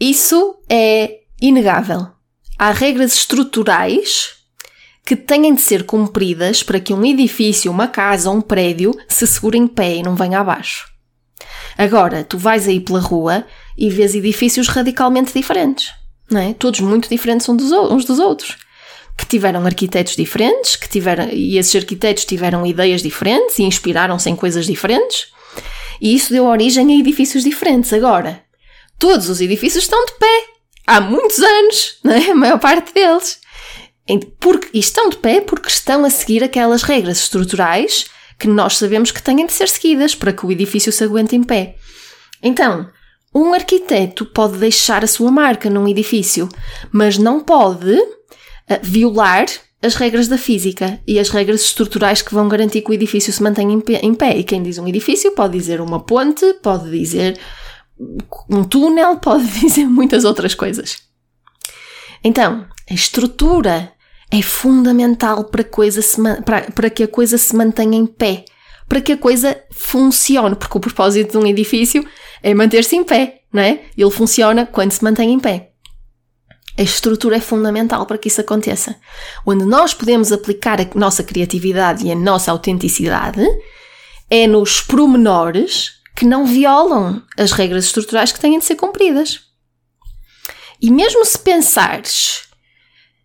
Isso 0.00 0.58
é 0.68 1.20
inegável 1.40 2.18
há 2.58 2.72
regras 2.72 3.14
estruturais 3.14 4.30
que 5.06 5.14
têm 5.14 5.54
de 5.54 5.60
ser 5.60 5.84
cumpridas 5.84 6.62
para 6.62 6.80
que 6.80 6.92
um 6.92 7.04
edifício, 7.04 7.70
uma 7.70 7.86
casa 7.86 8.28
ou 8.28 8.36
um 8.36 8.40
prédio 8.40 8.92
se 9.08 9.26
segure 9.26 9.56
em 9.56 9.66
pé 9.66 9.96
e 9.96 10.02
não 10.02 10.16
venha 10.16 10.40
abaixo. 10.40 10.86
Agora, 11.78 12.24
tu 12.24 12.36
vais 12.36 12.66
aí 12.66 12.80
pela 12.80 13.00
rua 13.00 13.46
e 13.76 13.88
vês 13.88 14.14
edifícios 14.14 14.66
radicalmente 14.66 15.32
diferentes, 15.32 15.92
não 16.28 16.40
é? 16.40 16.52
Todos 16.52 16.80
muito 16.80 17.08
diferentes 17.08 17.48
uns 17.48 18.04
dos, 18.04 18.18
outros. 18.18 18.56
Que 19.16 19.24
tiveram 19.24 19.64
arquitetos 19.64 20.14
diferentes, 20.14 20.76
que 20.76 20.88
tiveram, 20.88 21.28
e 21.30 21.56
esses 21.56 21.74
arquitetos 21.74 22.24
tiveram 22.24 22.66
ideias 22.66 23.00
diferentes 23.00 23.58
e 23.58 23.62
inspiraram-se 23.62 24.28
em 24.28 24.36
coisas 24.36 24.66
diferentes, 24.66 25.28
e 26.00 26.14
isso 26.14 26.32
deu 26.32 26.44
origem 26.44 26.92
a 26.92 27.00
edifícios 27.00 27.44
diferentes. 27.44 27.92
Agora, 27.92 28.42
todos 28.98 29.28
os 29.28 29.40
edifícios 29.40 29.84
estão 29.84 30.04
de 30.04 30.12
pé, 30.18 30.44
há 30.86 31.00
muitos 31.00 31.38
anos, 31.38 31.98
não 32.04 32.12
é? 32.12 32.30
a 32.30 32.34
maior 32.34 32.58
parte 32.58 32.92
deles. 32.92 33.38
Porque, 34.40 34.68
e 34.72 34.78
estão 34.78 35.10
de 35.10 35.18
pé 35.18 35.40
porque 35.40 35.68
estão 35.68 36.04
a 36.04 36.10
seguir 36.10 36.42
aquelas 36.42 36.82
regras 36.82 37.18
estruturais 37.18 38.06
que 38.38 38.48
nós 38.48 38.76
sabemos 38.76 39.10
que 39.10 39.22
têm 39.22 39.44
de 39.44 39.52
ser 39.52 39.68
seguidas 39.68 40.14
para 40.14 40.32
que 40.32 40.46
o 40.46 40.52
edifício 40.52 40.92
se 40.92 41.04
aguente 41.04 41.36
em 41.36 41.42
pé. 41.42 41.76
Então, 42.42 42.88
um 43.34 43.52
arquiteto 43.52 44.24
pode 44.24 44.56
deixar 44.58 45.04
a 45.04 45.08
sua 45.08 45.30
marca 45.30 45.68
num 45.68 45.86
edifício, 45.86 46.48
mas 46.90 47.18
não 47.18 47.40
pode 47.40 47.92
uh, 47.92 48.08
violar 48.82 49.46
as 49.82 49.94
regras 49.94 50.26
da 50.26 50.38
física 50.38 51.00
e 51.06 51.18
as 51.18 51.28
regras 51.28 51.60
estruturais 51.62 52.22
que 52.22 52.34
vão 52.34 52.48
garantir 52.48 52.82
que 52.82 52.90
o 52.90 52.94
edifício 52.94 53.32
se 53.32 53.42
mantenha. 53.42 53.80
Em 54.02 54.14
pé. 54.14 54.36
E 54.36 54.42
quem 54.42 54.62
diz 54.62 54.78
um 54.78 54.88
edifício 54.88 55.32
pode 55.32 55.56
dizer 55.56 55.80
uma 55.80 56.00
ponte, 56.00 56.44
pode 56.62 56.90
dizer 56.90 57.38
um 58.48 58.64
túnel, 58.64 59.16
pode 59.16 59.46
dizer 59.60 59.86
muitas 59.86 60.24
outras 60.24 60.54
coisas. 60.54 60.98
Então, 62.22 62.66
a 62.90 62.94
estrutura 62.94 63.92
é 64.30 64.42
fundamental 64.42 65.44
para, 65.44 65.64
coisa 65.64 66.02
se, 66.02 66.20
para, 66.44 66.62
para 66.72 66.90
que 66.90 67.02
a 67.02 67.08
coisa 67.08 67.38
se 67.38 67.54
mantenha 67.54 67.96
em 67.96 68.06
pé, 68.06 68.44
para 68.88 69.00
que 69.00 69.12
a 69.12 69.16
coisa 69.16 69.60
funcione, 69.70 70.56
porque 70.56 70.76
o 70.76 70.80
propósito 70.80 71.32
de 71.32 71.38
um 71.38 71.46
edifício 71.46 72.06
é 72.42 72.54
manter-se 72.54 72.96
em 72.96 73.04
pé, 73.04 73.42
não 73.52 73.62
é? 73.62 73.80
Ele 73.96 74.10
funciona 74.10 74.66
quando 74.66 74.92
se 74.92 75.02
mantém 75.04 75.32
em 75.32 75.40
pé. 75.40 75.70
A 76.78 76.82
estrutura 76.82 77.36
é 77.36 77.40
fundamental 77.40 78.06
para 78.06 78.16
que 78.16 78.28
isso 78.28 78.40
aconteça. 78.40 78.94
Onde 79.44 79.64
nós 79.64 79.92
podemos 79.92 80.30
aplicar 80.30 80.80
a 80.80 80.86
nossa 80.94 81.24
criatividade 81.24 82.06
e 82.06 82.12
a 82.12 82.14
nossa 82.14 82.52
autenticidade 82.52 83.44
é 84.30 84.46
nos 84.46 84.80
promenores 84.80 85.97
que 86.18 86.24
não 86.24 86.44
violam 86.44 87.22
as 87.36 87.52
regras 87.52 87.84
estruturais 87.84 88.32
que 88.32 88.40
têm 88.40 88.58
de 88.58 88.64
ser 88.64 88.74
cumpridas. 88.74 89.38
E 90.82 90.90
mesmo 90.90 91.24
se 91.24 91.38
pensares, 91.38 92.48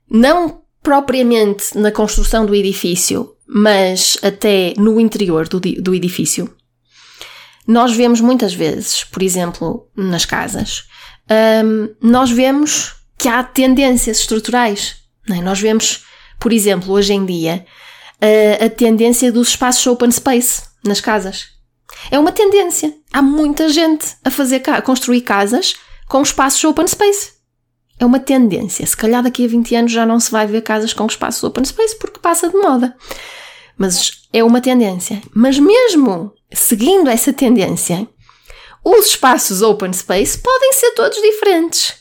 não 0.08 0.62
propriamente 0.84 1.76
na 1.76 1.92
construção 1.92 2.46
do 2.46 2.54
edifício, 2.54 3.36
mas 3.48 4.16
até 4.22 4.76
no 4.78 5.00
interior 5.00 5.48
do, 5.48 5.60
do 5.60 5.96
edifício, 5.96 6.56
nós 7.66 7.96
vemos 7.96 8.22
muitas 8.22 8.54
vezes, 8.54 9.04
por 9.06 9.24
exemplo, 9.24 9.90
nas 9.98 10.24
casas, 10.24 10.84
hum, 11.66 11.96
nós 12.00 12.30
vemos 12.30 12.94
que 13.18 13.28
há 13.28 13.44
tendências 13.44 14.20
estruturais. 14.20 14.98
É? 15.32 15.42
Nós 15.42 15.60
vemos, 15.60 16.04
por 16.40 16.54
exemplo, 16.54 16.92
hoje 16.92 17.14
em 17.14 17.26
dia, 17.26 17.66
a, 18.22 18.66
a 18.66 18.70
tendência 18.70 19.32
dos 19.32 19.48
espaços 19.50 19.88
open 19.88 20.12
space 20.12 20.62
nas 20.86 21.02
casas. 21.02 21.53
É 22.12 22.20
uma 22.20 22.32
tendência. 22.32 22.94
Há 23.12 23.22
muita 23.22 23.70
gente 23.70 24.06
a 24.24 24.30
fazer 24.30 24.62
a 24.70 24.82
construir 24.82 25.22
casas 25.22 25.76
com 26.08 26.22
espaços 26.22 26.64
open 26.64 26.88
space. 26.88 27.34
É 28.00 28.06
uma 28.06 28.20
tendência. 28.20 28.86
Se 28.86 28.98
calhar 28.98 29.24
daqui 29.24 29.46
a 29.46 29.48
20 29.48 29.76
anos 29.76 29.92
já 29.92 30.06
não 30.06 30.20
se 30.20 30.32
vai 30.32 30.46
ver 30.46 30.62
casas 30.62 30.94
com 30.94 31.06
espaços 31.06 31.44
open 31.44 31.64
space 31.66 31.98
porque 31.98 32.20
passa 32.20 32.50
de 32.50 32.58
moda. 32.58 32.96
Mas 33.78 34.24
é 34.32 34.44
uma 34.44 34.62
tendência. 34.62 35.22
Mas 35.34 35.58
mesmo 35.58 36.34
seguindo 36.52 37.10
essa 37.10 37.34
tendência, 37.34 38.08
os 38.84 39.08
espaços 39.08 39.62
open 39.62 39.94
space 39.94 40.38
podem 40.38 40.74
ser 40.74 40.92
todos 40.92 41.22
diferentes. 41.22 41.94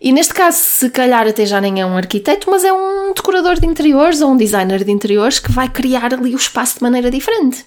E 0.00 0.12
neste 0.12 0.32
caso, 0.32 0.56
se 0.58 0.88
calhar 0.88 1.28
até 1.28 1.44
já 1.44 1.60
nem 1.60 1.80
é 1.80 1.84
um 1.84 1.96
arquiteto, 1.96 2.50
mas 2.50 2.64
é 2.64 2.72
um 2.72 3.12
decorador 3.12 3.60
de 3.60 3.66
interiores 3.66 4.22
ou 4.22 4.30
um 4.30 4.36
designer 4.36 4.82
de 4.82 4.90
interiores 4.90 5.38
que 5.38 5.52
vai 5.52 5.68
criar 5.68 6.14
ali 6.14 6.34
o 6.34 6.38
espaço 6.38 6.76
de 6.76 6.82
maneira 6.82 7.10
diferente. 7.10 7.66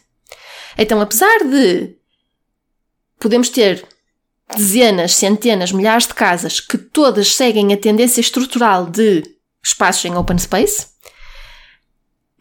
Então, 0.78 1.00
apesar 1.02 1.40
de 1.44 1.96
podemos 3.20 3.50
ter 3.50 3.86
dezenas, 4.56 5.16
centenas, 5.16 5.72
milhares 5.72 6.08
de 6.08 6.14
casas 6.14 6.60
que 6.60 6.78
todas 6.78 7.36
seguem 7.36 7.74
a 7.74 7.78
tendência 7.78 8.22
estrutural 8.22 8.86
de 8.86 9.24
espaços 9.64 10.06
em 10.06 10.16
open 10.16 10.38
space, 10.38 10.88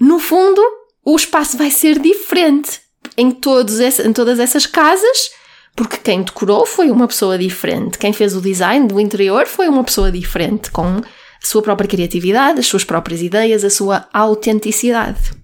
no 0.01 0.19
fundo, 0.19 0.61
o 1.05 1.15
espaço 1.15 1.57
vai 1.57 1.71
ser 1.71 1.99
diferente 2.01 2.81
em, 3.17 3.31
todos 3.31 3.81
essa, 3.81 4.07
em 4.07 4.13
todas 4.13 4.41
essas 4.41 4.67
casas, 4.67 5.31
porque 5.77 5.97
quem 5.97 6.23
decorou 6.23 6.67
foi 6.67 6.91
uma 6.91 7.07
pessoa 7.07 7.39
diferente, 7.39 7.99
quem 7.99 8.13
fez 8.13 8.35
o 8.35 8.41
design 8.41 8.87
do 8.89 9.01
interior 9.01 9.47
foi 9.47 9.69
uma 9.69 9.85
pessoa 9.85 10.11
diferente, 10.11 10.71
com 10.71 10.83
a 10.83 11.03
sua 11.41 11.63
própria 11.63 11.89
criatividade, 11.89 12.61
as 12.61 12.67
suas 12.67 12.85
próprias 12.85 13.23
ideias, 13.23 13.65
a 13.65 13.71
sua 13.71 14.09
autenticidade. 14.13 15.42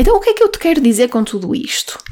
Então, 0.00 0.16
o 0.16 0.20
que 0.20 0.30
é 0.30 0.32
que 0.32 0.42
eu 0.42 0.48
te 0.48 0.58
quero 0.58 0.80
dizer 0.80 1.10
com 1.10 1.22
tudo 1.22 1.54
isto? 1.54 2.02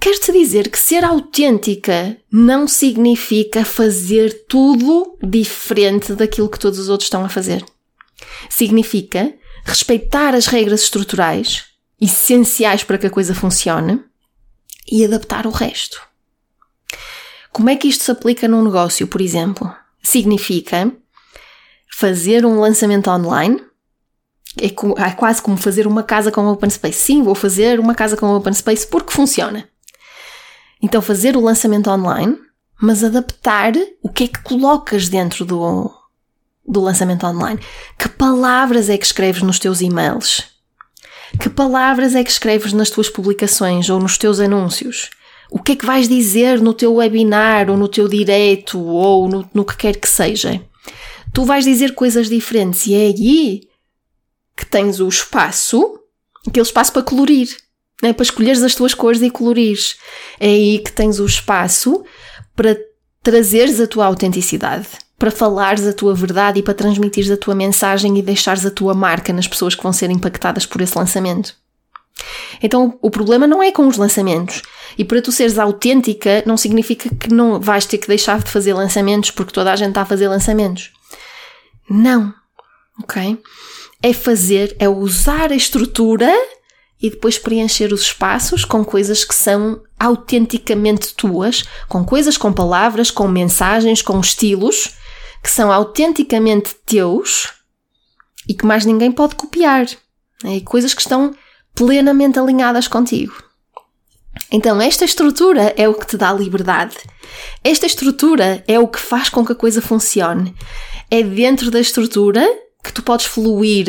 Quero-te 0.00 0.32
dizer 0.32 0.70
que 0.70 0.78
ser 0.78 1.04
autêntica 1.04 2.16
não 2.32 2.66
significa 2.66 3.66
fazer 3.66 4.46
tudo 4.48 5.18
diferente 5.22 6.14
daquilo 6.14 6.48
que 6.48 6.58
todos 6.58 6.78
os 6.78 6.88
outros 6.88 7.08
estão 7.08 7.22
a 7.22 7.28
fazer. 7.28 7.62
Significa 8.48 9.30
respeitar 9.62 10.34
as 10.34 10.46
regras 10.46 10.84
estruturais, 10.84 11.66
essenciais 12.00 12.82
para 12.82 12.96
que 12.96 13.08
a 13.08 13.10
coisa 13.10 13.34
funcione, 13.34 14.02
e 14.90 15.04
adaptar 15.04 15.46
o 15.46 15.50
resto. 15.50 16.00
Como 17.52 17.68
é 17.68 17.76
que 17.76 17.88
isto 17.88 18.04
se 18.04 18.10
aplica 18.10 18.48
num 18.48 18.64
negócio, 18.64 19.06
por 19.06 19.20
exemplo? 19.20 19.70
Significa 20.02 20.90
fazer 21.90 22.46
um 22.46 22.58
lançamento 22.58 23.10
online 23.10 23.62
é, 24.60 24.66
é 24.66 25.10
quase 25.12 25.40
como 25.40 25.56
fazer 25.56 25.86
uma 25.86 26.02
casa 26.02 26.30
com 26.30 26.46
open 26.46 26.70
space. 26.70 26.98
Sim, 26.98 27.22
vou 27.22 27.34
fazer 27.34 27.80
uma 27.80 27.94
casa 27.94 28.16
com 28.16 28.34
open 28.34 28.52
space 28.52 28.86
porque 28.86 29.12
funciona. 29.12 29.68
Então, 30.80 31.00
fazer 31.00 31.36
o 31.36 31.40
lançamento 31.40 31.90
online, 31.90 32.36
mas 32.80 33.04
adaptar 33.04 33.72
o 34.02 34.08
que 34.08 34.24
é 34.24 34.28
que 34.28 34.42
colocas 34.42 35.08
dentro 35.08 35.44
do, 35.44 35.90
do 36.66 36.80
lançamento 36.80 37.26
online. 37.26 37.60
Que 37.98 38.08
palavras 38.08 38.88
é 38.88 38.98
que 38.98 39.06
escreves 39.06 39.42
nos 39.42 39.58
teus 39.58 39.80
e-mails? 39.80 40.44
Que 41.40 41.48
palavras 41.48 42.14
é 42.14 42.22
que 42.22 42.30
escreves 42.30 42.72
nas 42.72 42.90
tuas 42.90 43.08
publicações 43.08 43.88
ou 43.88 44.00
nos 44.00 44.18
teus 44.18 44.40
anúncios? 44.40 45.10
o 45.52 45.58
que 45.58 45.72
é 45.72 45.76
que 45.76 45.84
vais 45.84 46.08
dizer 46.08 46.62
no 46.62 46.72
teu 46.72 46.94
webinar 46.94 47.68
ou 47.68 47.76
no 47.76 47.86
teu 47.86 48.08
direto 48.08 48.80
ou 48.80 49.28
no, 49.28 49.48
no 49.52 49.64
que 49.66 49.76
quer 49.76 49.96
que 49.96 50.08
seja. 50.08 50.62
Tu 51.32 51.44
vais 51.44 51.66
dizer 51.66 51.94
coisas 51.94 52.28
diferentes 52.30 52.86
e 52.86 52.94
é 52.94 53.06
aí 53.06 53.60
que 54.56 54.66
tens 54.66 55.00
o 55.00 55.08
espaço, 55.08 55.98
aquele 56.46 56.66
espaço 56.66 56.92
para 56.92 57.02
colorir, 57.02 57.48
né? 58.02 58.12
para 58.12 58.22
escolheres 58.22 58.62
as 58.62 58.74
tuas 58.74 58.94
cores 58.94 59.22
e 59.22 59.30
colorires. 59.30 59.96
É 60.38 60.46
aí 60.46 60.78
que 60.78 60.92
tens 60.92 61.18
o 61.18 61.26
espaço 61.26 62.04
para 62.54 62.76
trazeres 63.22 63.80
a 63.80 63.86
tua 63.86 64.06
autenticidade, 64.06 64.88
para 65.18 65.30
falares 65.30 65.86
a 65.86 65.92
tua 65.92 66.14
verdade 66.14 66.58
e 66.58 66.62
para 66.62 66.74
transmitires 66.74 67.30
a 67.30 67.36
tua 67.36 67.54
mensagem 67.54 68.18
e 68.18 68.22
deixares 68.22 68.66
a 68.66 68.70
tua 68.70 68.94
marca 68.94 69.32
nas 69.32 69.46
pessoas 69.46 69.74
que 69.74 69.82
vão 69.82 69.92
ser 69.92 70.10
impactadas 70.10 70.66
por 70.66 70.80
esse 70.80 70.98
lançamento. 70.98 71.54
Então 72.62 72.98
o 73.00 73.10
problema 73.10 73.46
não 73.46 73.62
é 73.62 73.72
com 73.72 73.86
os 73.86 73.96
lançamentos. 73.96 74.62
E 74.98 75.04
para 75.04 75.22
tu 75.22 75.32
seres 75.32 75.58
autêntica 75.58 76.42
não 76.44 76.56
significa 76.56 77.08
que 77.14 77.32
não 77.32 77.58
vais 77.58 77.86
ter 77.86 77.98
que 77.98 78.08
deixar 78.08 78.42
de 78.42 78.50
fazer 78.50 78.74
lançamentos 78.74 79.30
porque 79.30 79.52
toda 79.52 79.72
a 79.72 79.76
gente 79.76 79.90
está 79.90 80.02
a 80.02 80.06
fazer 80.06 80.28
lançamentos. 80.28 80.90
Não. 81.88 82.34
Ok? 83.02 83.38
É 84.02 84.12
fazer, 84.12 84.74
é 84.78 84.88
usar 84.88 85.52
a 85.52 85.56
estrutura 85.56 86.32
e 87.00 87.10
depois 87.10 87.38
preencher 87.38 87.92
os 87.92 88.02
espaços 88.02 88.64
com 88.64 88.84
coisas 88.84 89.24
que 89.24 89.34
são 89.34 89.82
autenticamente 89.98 91.14
tuas, 91.14 91.64
com 91.88 92.04
coisas, 92.04 92.36
com 92.36 92.52
palavras, 92.52 93.10
com 93.10 93.26
mensagens, 93.28 94.02
com 94.02 94.18
estilos 94.20 94.94
que 95.42 95.50
são 95.50 95.72
autenticamente 95.72 96.74
teus 96.86 97.52
e 98.48 98.54
que 98.54 98.64
mais 98.64 98.84
ninguém 98.84 99.10
pode 99.10 99.34
copiar. 99.34 99.86
É? 100.44 100.60
Coisas 100.60 100.94
que 100.94 101.00
estão 101.00 101.34
plenamente 101.74 102.38
alinhadas 102.38 102.86
contigo. 102.86 103.34
Então, 104.50 104.80
esta 104.80 105.04
estrutura 105.04 105.74
é 105.76 105.88
o 105.88 105.94
que 105.94 106.06
te 106.06 106.16
dá 106.16 106.32
liberdade. 106.32 106.96
Esta 107.64 107.86
estrutura 107.86 108.62
é 108.68 108.78
o 108.78 108.86
que 108.86 109.00
faz 109.00 109.28
com 109.28 109.44
que 109.44 109.52
a 109.52 109.56
coisa 109.56 109.82
funcione. 109.82 110.54
É 111.10 111.22
dentro 111.22 111.70
da 111.70 111.80
estrutura 111.80 112.46
que 112.82 112.92
tu 112.92 113.02
podes 113.02 113.26
fluir 113.26 113.88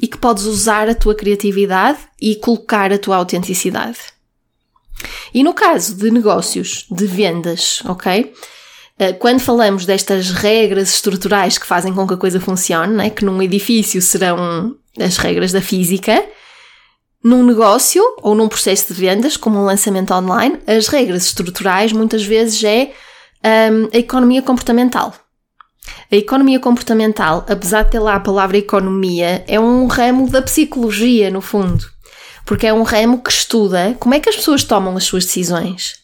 e 0.00 0.08
que 0.08 0.18
podes 0.18 0.44
usar 0.44 0.88
a 0.88 0.94
tua 0.94 1.14
criatividade 1.14 1.98
e 2.20 2.36
colocar 2.36 2.92
a 2.92 2.98
tua 2.98 3.16
autenticidade. 3.16 3.98
E 5.34 5.42
no 5.42 5.52
caso 5.52 5.96
de 5.96 6.10
negócios, 6.10 6.86
de 6.90 7.06
vendas, 7.06 7.82
ok? 7.84 8.32
Eh, 8.98 9.12
quando 9.14 9.40
falamos 9.40 9.84
destas 9.84 10.30
regras 10.30 10.90
estruturais 10.90 11.58
que 11.58 11.66
fazem 11.66 11.92
com 11.92 12.06
que 12.06 12.14
a 12.14 12.18
coisa 12.18 12.40
funcione, 12.40 12.94
né? 12.94 13.10
que 13.10 13.24
num 13.24 13.42
edifício 13.42 14.00
serão 14.00 14.76
as 14.98 15.16
regras 15.16 15.52
da 15.52 15.60
física, 15.60 16.24
num 17.24 17.44
negócio 17.44 18.02
ou 18.22 18.34
num 18.34 18.48
processo 18.48 18.92
de 18.92 19.00
vendas, 19.00 19.36
como 19.36 19.58
um 19.58 19.64
lançamento 19.64 20.12
online, 20.12 20.58
as 20.66 20.88
regras 20.88 21.26
estruturais 21.26 21.92
muitas 21.92 22.24
vezes 22.24 22.62
é 22.64 22.92
um, 23.72 23.88
a 23.92 23.98
economia 23.98 24.42
comportamental. 24.42 25.14
A 26.10 26.16
economia 26.16 26.60
comportamental, 26.60 27.44
apesar 27.48 27.84
de 27.84 27.92
ter 27.92 27.98
lá 27.98 28.16
a 28.16 28.20
palavra 28.20 28.58
economia, 28.58 29.44
é 29.48 29.58
um 29.58 29.86
ramo 29.86 30.28
da 30.28 30.42
psicologia, 30.42 31.30
no 31.30 31.40
fundo. 31.40 31.84
Porque 32.44 32.66
é 32.66 32.72
um 32.72 32.82
ramo 32.82 33.22
que 33.22 33.30
estuda 33.30 33.96
como 33.98 34.14
é 34.14 34.20
que 34.20 34.28
as 34.28 34.36
pessoas 34.36 34.64
tomam 34.64 34.96
as 34.96 35.04
suas 35.04 35.24
decisões. 35.24 36.02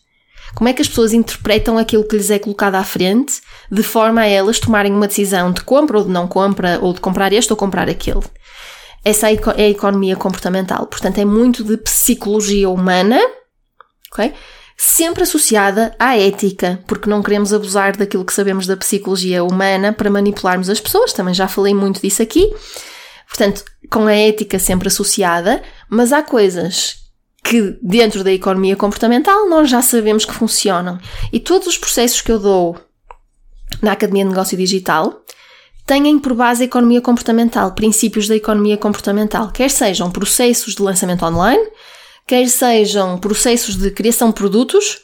Como 0.54 0.68
é 0.68 0.72
que 0.72 0.82
as 0.82 0.88
pessoas 0.88 1.12
interpretam 1.12 1.78
aquilo 1.78 2.04
que 2.04 2.16
lhes 2.16 2.30
é 2.30 2.38
colocado 2.38 2.76
à 2.76 2.84
frente, 2.84 3.40
de 3.70 3.82
forma 3.82 4.22
a 4.22 4.26
elas 4.26 4.58
tomarem 4.58 4.92
uma 4.92 5.06
decisão 5.06 5.52
de 5.52 5.60
compra 5.60 5.98
ou 5.98 6.04
de 6.04 6.10
não 6.10 6.26
compra, 6.26 6.78
ou 6.80 6.92
de 6.92 7.00
comprar 7.00 7.32
este 7.32 7.52
ou 7.52 7.56
comprar 7.56 7.88
aquele. 7.88 8.22
Essa 9.04 9.30
é 9.30 9.36
a 9.64 9.68
economia 9.68 10.16
comportamental. 10.16 10.86
Portanto, 10.86 11.18
é 11.18 11.24
muito 11.24 11.62
de 11.62 11.76
psicologia 11.76 12.68
humana, 12.68 13.20
ok? 14.12 14.32
Sempre 14.80 15.24
associada 15.24 15.92
à 15.98 16.16
ética, 16.16 16.78
porque 16.86 17.10
não 17.10 17.20
queremos 17.20 17.52
abusar 17.52 17.96
daquilo 17.96 18.24
que 18.24 18.32
sabemos 18.32 18.64
da 18.64 18.76
psicologia 18.76 19.42
humana 19.42 19.92
para 19.92 20.08
manipularmos 20.08 20.70
as 20.70 20.78
pessoas. 20.78 21.12
Também 21.12 21.34
já 21.34 21.48
falei 21.48 21.74
muito 21.74 22.00
disso 22.00 22.22
aqui. 22.22 22.48
Portanto, 23.26 23.64
com 23.90 24.06
a 24.06 24.14
ética 24.14 24.56
sempre 24.58 24.86
associada, 24.86 25.60
mas 25.90 26.12
há 26.12 26.22
coisas 26.22 27.08
que 27.42 27.76
dentro 27.82 28.22
da 28.22 28.32
economia 28.32 28.76
comportamental 28.76 29.48
nós 29.48 29.68
já 29.68 29.82
sabemos 29.82 30.24
que 30.24 30.34
funcionam. 30.34 30.98
E 31.32 31.40
todos 31.40 31.66
os 31.66 31.76
processos 31.76 32.20
que 32.20 32.30
eu 32.30 32.38
dou 32.38 32.78
na 33.82 33.92
Academia 33.92 34.24
de 34.24 34.30
Negócio 34.30 34.56
Digital 34.56 35.22
têm 35.86 36.18
por 36.18 36.34
base 36.34 36.62
a 36.62 36.66
economia 36.66 37.00
comportamental, 37.00 37.72
princípios 37.72 38.28
da 38.28 38.36
economia 38.36 38.76
comportamental, 38.76 39.50
quer 39.50 39.70
sejam 39.70 40.10
processos 40.10 40.74
de 40.74 40.82
lançamento 40.82 41.24
online, 41.24 41.66
quer 42.28 42.46
sejam 42.46 43.16
processos 43.18 43.74
de 43.74 43.90
criação 43.90 44.28
de 44.28 44.34
produtos, 44.34 45.00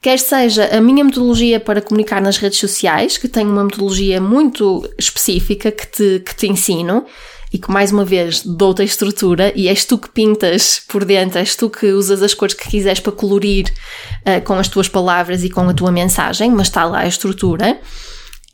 quer 0.00 0.18
seja 0.18 0.64
a 0.66 0.80
minha 0.80 1.04
metodologia 1.04 1.58
para 1.58 1.82
comunicar 1.82 2.22
nas 2.22 2.38
redes 2.38 2.60
sociais, 2.60 3.18
que 3.18 3.26
tem 3.26 3.44
uma 3.44 3.64
metodologia 3.64 4.20
muito 4.20 4.88
específica 4.96 5.72
que 5.72 5.86
te, 5.88 6.22
que 6.24 6.34
te 6.36 6.46
ensino 6.46 7.04
e 7.52 7.58
que 7.58 7.70
mais 7.70 7.90
uma 7.90 8.04
vez 8.04 8.42
dou-te 8.42 8.80
a 8.80 8.84
estrutura 8.84 9.52
e 9.56 9.68
és 9.68 9.84
tu 9.84 9.98
que 9.98 10.08
pintas 10.08 10.80
por 10.88 11.04
dentro, 11.04 11.40
és 11.40 11.56
tu 11.56 11.68
que 11.68 11.92
usas 11.92 12.22
as 12.22 12.32
cores 12.32 12.54
que 12.54 12.68
quiseres 12.68 13.00
para 13.00 13.12
colorir 13.12 13.66
uh, 14.24 14.40
com 14.44 14.54
as 14.54 14.68
tuas 14.68 14.88
palavras 14.88 15.42
e 15.42 15.50
com 15.50 15.68
a 15.68 15.74
tua 15.74 15.90
mensagem, 15.90 16.50
mas 16.52 16.68
está 16.68 16.84
lá 16.84 17.00
a 17.00 17.08
estrutura. 17.08 17.78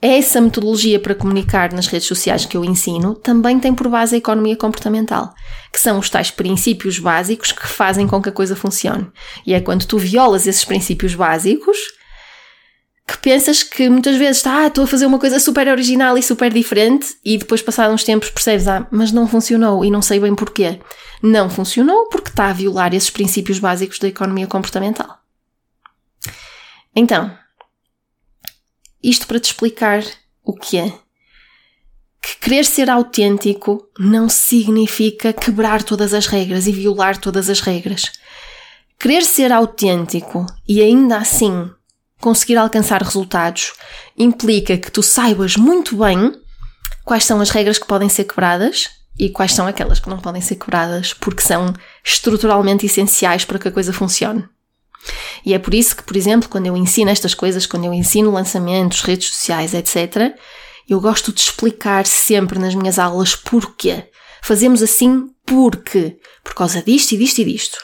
Essa 0.01 0.41
metodologia 0.41 1.01
para 1.01 1.15
comunicar 1.15 1.73
nas 1.73 1.89
redes 1.89 2.07
sociais 2.07 2.47
que 2.47 2.57
eu 2.57 2.65
ensino 2.65 3.17
também 3.17 3.59
tem 3.59 3.75
por 3.75 3.89
base 3.89 4.15
a 4.15 4.19
economia 4.19 4.57
comportamental, 4.57 5.35
que 5.73 5.81
são 5.81 5.99
os 5.99 6.09
tais 6.09 6.31
princípios 6.31 7.01
básicos 7.01 7.51
que 7.51 7.67
fazem 7.67 8.07
com 8.07 8.23
que 8.23 8.29
a 8.29 8.33
coisa 8.33 8.55
funcione. 8.55 9.11
E 9.45 9.55
é 9.55 9.61
quando 9.61 9.87
tu 9.87 9.99
violas 9.99 10.47
esses 10.47 10.65
princípios 10.65 11.17
básicos 11.17 11.77
que 13.09 13.17
pensas 13.19 13.63
que 13.63 13.89
muitas 13.89 14.17
vezes 14.17 14.47
ah, 14.47 14.67
estou 14.67 14.85
a 14.85 14.87
fazer 14.87 15.07
uma 15.07 15.19
coisa 15.19 15.41
super 15.41 15.67
original 15.67 16.19
e 16.19 16.23
super 16.23 16.53
diferente, 16.53 17.17
e 17.25 17.39
depois, 17.39 17.63
passados 17.63 17.95
uns 17.95 18.05
tempos, 18.05 18.29
percebes, 18.29 18.69
ah, 18.69 18.87
mas 18.91 19.11
não 19.11 19.27
funcionou 19.27 19.83
e 19.83 19.91
não 19.91 20.03
sei 20.03 20.21
bem 20.21 20.35
porquê. 20.35 20.79
Não 21.23 21.49
funcionou 21.49 22.09
porque 22.11 22.29
está 22.29 22.51
a 22.51 22.53
violar 22.53 22.95
esses 22.95 23.09
princípios 23.09 23.59
básicos 23.59 23.99
da 23.99 24.09
economia 24.09 24.47
comportamental. 24.47 25.19
Então, 26.95 27.35
isto 29.03 29.27
para 29.27 29.41
te 29.41 29.47
explicar 29.47 30.03
o 30.45 30.55
que 30.55 30.79
é. 30.79 30.93
Que 32.21 32.37
querer 32.41 32.65
ser 32.65 32.91
autêntico 32.91 33.89
não 33.99 34.29
significa 34.29 35.33
quebrar 35.33 35.83
todas 35.83 36.13
as 36.13 36.27
regras 36.27 36.67
e 36.67 36.73
violar 36.73 37.17
todas 37.17 37.49
as 37.49 37.61
regras. 37.61 38.13
Querer 38.99 39.23
ser 39.23 39.53
autêntico 39.53 40.45
e 40.67 40.83
ainda 40.83 41.19
assim 41.19 41.71
conseguir 42.21 42.57
alcançar 42.57 43.03
resultados 43.03 43.73
implica 44.17 44.77
que 44.77 44.91
tu 44.91 45.03
saibas 45.03 45.57
muito 45.57 45.97
bem 45.97 46.33
quais 47.05 47.25
são 47.25 47.41
as 47.41 47.51
regras 47.51 47.79
que 47.79 47.87
podem 47.87 48.09
ser 48.09 48.25
quebradas 48.25 48.91
e 49.19 49.31
quais 49.31 49.53
são 49.53 49.67
aquelas 49.67 50.01
que 50.01 50.11
não 50.11 50.19
podem 50.19 50.43
ser 50.43 50.57
quebradas 50.57 51.13
porque 51.13 51.43
são 51.43 51.73
estruturalmente 52.05 52.87
essenciais 52.87 53.45
para 53.45 53.59
que 53.59 53.69
a 53.69 53.73
coisa 53.73 53.93
funcione. 53.93 54.49
E 55.45 55.55
é 55.55 55.59
por 55.59 55.75
isso 55.75 55.97
que, 55.97 56.03
por 56.03 56.17
exemplo, 56.17 56.49
quando 56.49 56.67
eu 56.67 56.77
ensino 56.77 57.11
estas 57.11 57.35
coisas, 57.35 57.67
quando 57.67 57.85
eu 57.85 57.93
ensino 57.93 58.31
lançamentos, 58.31 59.03
redes 59.03 59.29
sociais, 59.29 59.75
etc., 59.75 60.35
eu 60.89 61.01
gosto 61.01 61.33
de 61.33 61.41
explicar 61.41 62.07
sempre 62.07 62.59
nas 62.59 62.75
minhas 62.75 62.99
aulas 62.99 63.37
porquê. 63.37 64.05
Fazemos 64.43 64.83
assim 64.83 65.29
porque, 65.45 66.17
por 66.43 66.55
causa 66.55 66.83
disto 66.83 67.13
e 67.13 67.19
disto 67.19 67.39
e 67.39 67.45
disto. 67.45 67.79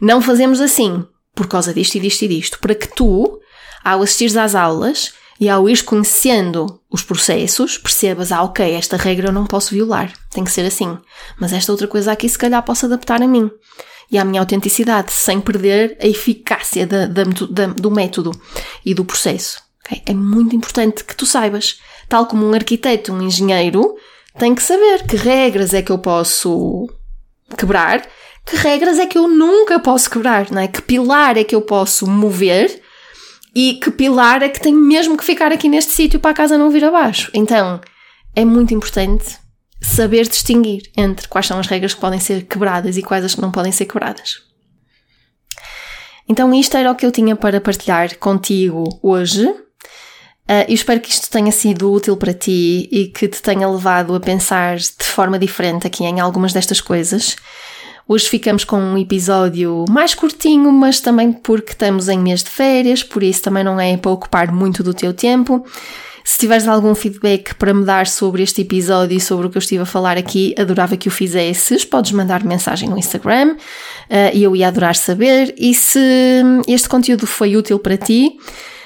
Não 0.00 0.20
fazemos 0.22 0.60
assim 0.60 1.04
por 1.34 1.46
causa 1.46 1.72
disto 1.74 1.96
e 1.96 2.00
disto 2.00 2.22
e 2.22 2.28
disto, 2.28 2.58
para 2.58 2.74
que 2.74 2.88
tu, 2.88 3.40
ao 3.84 4.02
assistires 4.02 4.36
às 4.36 4.54
aulas 4.54 5.12
e 5.40 5.48
ao 5.48 5.68
ires 5.68 5.82
conhecendo 5.82 6.80
os 6.90 7.02
processos, 7.02 7.78
percebas, 7.78 8.32
ah, 8.32 8.42
ok, 8.42 8.72
esta 8.74 8.96
regra 8.96 9.28
eu 9.28 9.32
não 9.32 9.46
posso 9.46 9.72
violar, 9.72 10.12
tem 10.30 10.42
que 10.42 10.50
ser 10.50 10.66
assim, 10.66 10.98
mas 11.38 11.52
esta 11.52 11.70
outra 11.70 11.86
coisa 11.86 12.10
aqui 12.10 12.28
se 12.28 12.38
calhar 12.38 12.62
posso 12.64 12.86
adaptar 12.86 13.22
a 13.22 13.26
mim 13.26 13.50
e 14.10 14.18
à 14.18 14.24
minha 14.24 14.40
autenticidade, 14.40 15.12
sem 15.12 15.40
perder 15.40 15.96
a 16.00 16.06
eficácia 16.06 16.86
da, 16.86 17.06
da, 17.06 17.24
da, 17.50 17.66
do 17.66 17.90
método 17.90 18.30
e 18.84 18.94
do 18.94 19.04
processo. 19.04 19.62
Okay? 19.84 20.02
É 20.06 20.14
muito 20.14 20.56
importante 20.56 21.04
que 21.04 21.14
tu 21.14 21.26
saibas, 21.26 21.80
tal 22.08 22.26
como 22.26 22.46
um 22.46 22.54
arquiteto, 22.54 23.12
um 23.12 23.22
engenheiro, 23.22 23.96
tem 24.38 24.54
que 24.54 24.62
saber 24.62 25.06
que 25.06 25.16
regras 25.16 25.74
é 25.74 25.82
que 25.82 25.92
eu 25.92 25.98
posso 25.98 26.88
quebrar, 27.56 28.06
que 28.46 28.56
regras 28.56 28.98
é 28.98 29.06
que 29.06 29.18
eu 29.18 29.28
nunca 29.28 29.78
posso 29.78 30.08
quebrar, 30.08 30.50
não 30.50 30.62
é? 30.62 30.68
Que 30.68 30.80
pilar 30.80 31.36
é 31.36 31.44
que 31.44 31.54
eu 31.54 31.60
posso 31.60 32.06
mover 32.08 32.82
e 33.54 33.74
que 33.74 33.90
pilar 33.90 34.42
é 34.42 34.48
que 34.48 34.60
tem 34.60 34.74
mesmo 34.74 35.16
que 35.16 35.24
ficar 35.24 35.52
aqui 35.52 35.68
neste 35.68 35.92
sítio 35.92 36.20
para 36.20 36.30
a 36.30 36.34
casa 36.34 36.56
não 36.56 36.70
vir 36.70 36.84
abaixo. 36.84 37.30
Então, 37.34 37.80
é 38.34 38.44
muito 38.44 38.72
importante 38.72 39.36
saber 39.80 40.26
distinguir 40.26 40.90
entre 40.96 41.28
quais 41.28 41.46
são 41.46 41.58
as 41.58 41.66
regras 41.66 41.94
que 41.94 42.00
podem 42.00 42.20
ser 42.20 42.46
quebradas 42.46 42.96
e 42.96 43.02
quais 43.02 43.24
as 43.24 43.34
que 43.34 43.40
não 43.40 43.50
podem 43.50 43.72
ser 43.72 43.86
quebradas. 43.86 44.42
Então, 46.28 46.52
isto 46.52 46.76
era 46.76 46.90
o 46.90 46.94
que 46.94 47.06
eu 47.06 47.12
tinha 47.12 47.34
para 47.34 47.60
partilhar 47.60 48.16
contigo 48.18 48.98
hoje. 49.02 49.46
Uh, 49.46 50.64
eu 50.66 50.74
espero 50.74 51.00
que 51.00 51.10
isto 51.10 51.30
tenha 51.30 51.52
sido 51.52 51.92
útil 51.92 52.16
para 52.16 52.34
ti 52.34 52.88
e 52.90 53.08
que 53.08 53.28
te 53.28 53.40
tenha 53.40 53.68
levado 53.68 54.14
a 54.14 54.20
pensar 54.20 54.76
de 54.76 55.04
forma 55.04 55.38
diferente 55.38 55.86
aqui 55.86 56.04
em 56.04 56.20
algumas 56.20 56.52
destas 56.52 56.80
coisas. 56.80 57.36
Hoje 58.06 58.26
ficamos 58.26 58.64
com 58.64 58.78
um 58.78 58.96
episódio 58.96 59.84
mais 59.90 60.14
curtinho, 60.14 60.72
mas 60.72 61.00
também 61.00 61.30
porque 61.30 61.72
estamos 61.72 62.08
em 62.08 62.18
mês 62.18 62.42
de 62.42 62.48
férias, 62.48 63.02
por 63.02 63.22
isso 63.22 63.42
também 63.42 63.62
não 63.62 63.78
é 63.78 63.98
para 63.98 64.10
ocupar 64.10 64.50
muito 64.50 64.82
do 64.82 64.94
teu 64.94 65.12
tempo. 65.12 65.62
Se 66.30 66.36
tiveres 66.36 66.68
algum 66.68 66.94
feedback 66.94 67.54
para 67.54 67.72
me 67.72 67.86
dar 67.86 68.06
sobre 68.06 68.42
este 68.42 68.60
episódio 68.60 69.16
e 69.16 69.20
sobre 69.20 69.46
o 69.46 69.50
que 69.50 69.56
eu 69.56 69.60
estive 69.60 69.80
a 69.80 69.86
falar 69.86 70.18
aqui, 70.18 70.54
adorava 70.58 70.94
que 70.94 71.08
o 71.08 71.10
fizesses. 71.10 71.86
Podes 71.86 72.12
mandar 72.12 72.44
mensagem 72.44 72.86
no 72.86 72.98
Instagram 72.98 73.52
uh, 73.54 73.56
e 74.34 74.42
eu 74.42 74.54
ia 74.54 74.68
adorar 74.68 74.94
saber. 74.94 75.54
E 75.56 75.72
se 75.72 75.98
este 76.66 76.86
conteúdo 76.86 77.26
foi 77.26 77.56
útil 77.56 77.78
para 77.78 77.96
ti, 77.96 78.36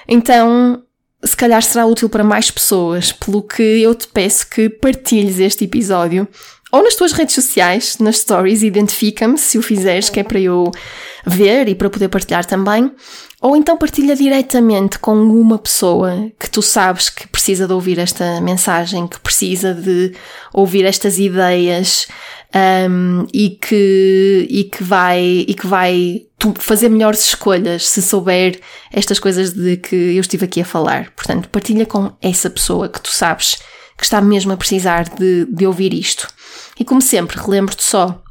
então 0.06 0.84
se 1.24 1.36
calhar 1.36 1.60
será 1.64 1.84
útil 1.84 2.08
para 2.08 2.22
mais 2.22 2.48
pessoas, 2.48 3.10
pelo 3.10 3.42
que 3.42 3.60
eu 3.60 3.92
te 3.92 4.06
peço 4.06 4.48
que 4.48 4.68
partilhes 4.68 5.40
este 5.40 5.64
episódio 5.64 6.28
ou 6.72 6.82
nas 6.82 6.94
tuas 6.94 7.12
redes 7.12 7.34
sociais, 7.34 7.98
nas 7.98 8.20
stories, 8.20 8.62
identifica-me 8.62 9.36
se 9.36 9.58
o 9.58 9.62
fizeres, 9.62 10.08
que 10.08 10.18
é 10.18 10.24
para 10.24 10.40
eu 10.40 10.72
ver 11.26 11.68
e 11.68 11.74
para 11.74 11.90
poder 11.90 12.08
partilhar 12.08 12.46
também. 12.46 12.90
Ou 13.42 13.56
então 13.56 13.76
partilha 13.76 14.14
diretamente 14.14 15.00
com 15.00 15.16
uma 15.16 15.58
pessoa 15.58 16.30
que 16.38 16.48
tu 16.48 16.62
sabes 16.62 17.10
que 17.10 17.26
precisa 17.26 17.66
de 17.66 17.72
ouvir 17.72 17.98
esta 17.98 18.40
mensagem, 18.40 19.08
que 19.08 19.18
precisa 19.18 19.74
de 19.74 20.14
ouvir 20.52 20.84
estas 20.84 21.18
ideias 21.18 22.06
um, 22.88 23.26
e, 23.34 23.50
que, 23.50 24.46
e 24.48 24.62
que 24.62 24.84
vai, 24.84 25.20
e 25.20 25.54
que 25.54 25.66
vai 25.66 26.24
fazer 26.60 26.88
melhores 26.88 27.26
escolhas 27.26 27.88
se 27.88 28.00
souber 28.00 28.60
estas 28.92 29.18
coisas 29.18 29.52
de 29.52 29.76
que 29.76 29.96
eu 29.96 30.20
estive 30.20 30.44
aqui 30.44 30.60
a 30.60 30.64
falar. 30.64 31.10
Portanto, 31.10 31.48
partilha 31.48 31.84
com 31.84 32.12
essa 32.22 32.48
pessoa 32.48 32.88
que 32.88 33.00
tu 33.00 33.10
sabes 33.10 33.56
que 33.98 34.04
está 34.04 34.20
mesmo 34.20 34.52
a 34.52 34.56
precisar 34.56 35.08
de, 35.08 35.46
de 35.46 35.66
ouvir 35.66 35.92
isto. 35.92 36.28
E 36.78 36.84
como 36.84 37.02
sempre, 37.02 37.40
relembro-te 37.40 37.82
só 37.82 38.22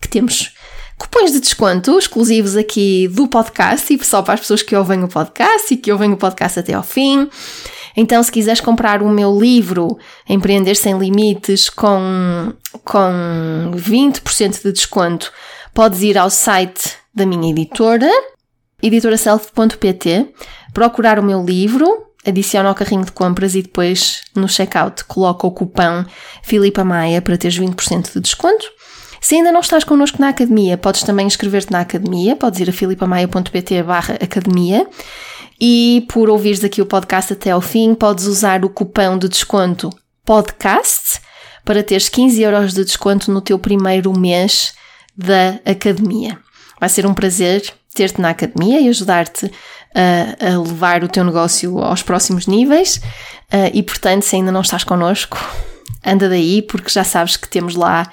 que 0.00 0.08
temos 0.08 0.54
cupons 1.00 1.32
de 1.32 1.40
desconto 1.40 1.98
exclusivos 1.98 2.56
aqui 2.56 3.08
do 3.08 3.26
podcast 3.26 3.92
e 3.92 4.04
só 4.04 4.20
para 4.20 4.34
as 4.34 4.40
pessoas 4.40 4.62
que 4.62 4.76
ouvem 4.76 5.02
o 5.02 5.08
podcast 5.08 5.72
e 5.72 5.76
que 5.78 5.90
ouvem 5.90 6.12
o 6.12 6.16
podcast 6.16 6.60
até 6.60 6.74
ao 6.74 6.82
fim. 6.82 7.26
Então, 7.96 8.22
se 8.22 8.30
quiseres 8.30 8.60
comprar 8.60 9.02
o 9.02 9.08
meu 9.08 9.36
livro 9.38 9.98
Empreender 10.28 10.74
Sem 10.74 10.98
Limites 10.98 11.70
com, 11.70 12.52
com 12.84 13.72
20% 13.74 14.62
de 14.62 14.72
desconto, 14.72 15.32
podes 15.72 16.02
ir 16.02 16.18
ao 16.18 16.28
site 16.28 16.92
da 17.14 17.24
minha 17.24 17.50
editora, 17.50 18.10
editoraself.pt, 18.82 20.28
procurar 20.74 21.18
o 21.18 21.22
meu 21.22 21.42
livro, 21.42 22.06
adiciona 22.26 22.68
ao 22.68 22.74
carrinho 22.74 23.06
de 23.06 23.12
compras 23.12 23.54
e 23.54 23.62
depois 23.62 24.20
no 24.36 24.46
checkout 24.46 25.04
coloca 25.04 25.46
o 25.46 25.50
cupão 25.50 26.04
Filipa 26.42 26.84
Maia 26.84 27.22
para 27.22 27.38
teres 27.38 27.58
20% 27.58 28.12
de 28.12 28.20
desconto. 28.20 28.79
Se 29.20 29.34
ainda 29.34 29.52
não 29.52 29.60
estás 29.60 29.84
connosco 29.84 30.20
na 30.20 30.30
academia, 30.30 30.78
podes 30.78 31.02
também 31.02 31.26
inscrever-te 31.26 31.70
na 31.70 31.80
academia, 31.80 32.34
podes 32.34 32.60
ir 32.60 32.70
a 32.70 32.72
filipamaia.pt 32.72 33.82
barra 33.82 34.14
academia 34.14 34.86
e 35.60 36.06
por 36.08 36.30
ouvires 36.30 36.64
aqui 36.64 36.80
o 36.80 36.86
podcast 36.86 37.34
até 37.34 37.50
ao 37.50 37.60
fim, 37.60 37.94
podes 37.94 38.24
usar 38.24 38.64
o 38.64 38.70
cupão 38.70 39.18
de 39.18 39.28
desconto 39.28 39.90
podcast 40.24 41.20
para 41.64 41.82
teres 41.82 42.08
15 42.08 42.40
euros 42.40 42.72
de 42.72 42.82
desconto 42.82 43.30
no 43.30 43.42
teu 43.42 43.58
primeiro 43.58 44.18
mês 44.18 44.72
da 45.14 45.60
academia. 45.66 46.38
Vai 46.80 46.88
ser 46.88 47.04
um 47.04 47.12
prazer 47.12 47.62
ter-te 47.94 48.20
na 48.20 48.30
academia 48.30 48.80
e 48.80 48.88
ajudar-te 48.88 49.50
a, 49.94 50.46
a, 50.46 50.58
levar 50.58 51.04
o 51.04 51.08
teu 51.08 51.24
negócio 51.24 51.78
aos 51.78 52.02
próximos 52.02 52.46
níveis. 52.46 52.96
Uh, 53.52 53.70
e 53.74 53.82
portanto, 53.82 54.22
se 54.22 54.36
ainda 54.36 54.50
não 54.50 54.62
estás 54.62 54.84
connosco, 54.84 55.36
anda 56.04 56.28
daí, 56.28 56.62
porque 56.62 56.88
já 56.88 57.04
sabes 57.04 57.36
que 57.36 57.48
temos 57.48 57.74
lá 57.74 58.10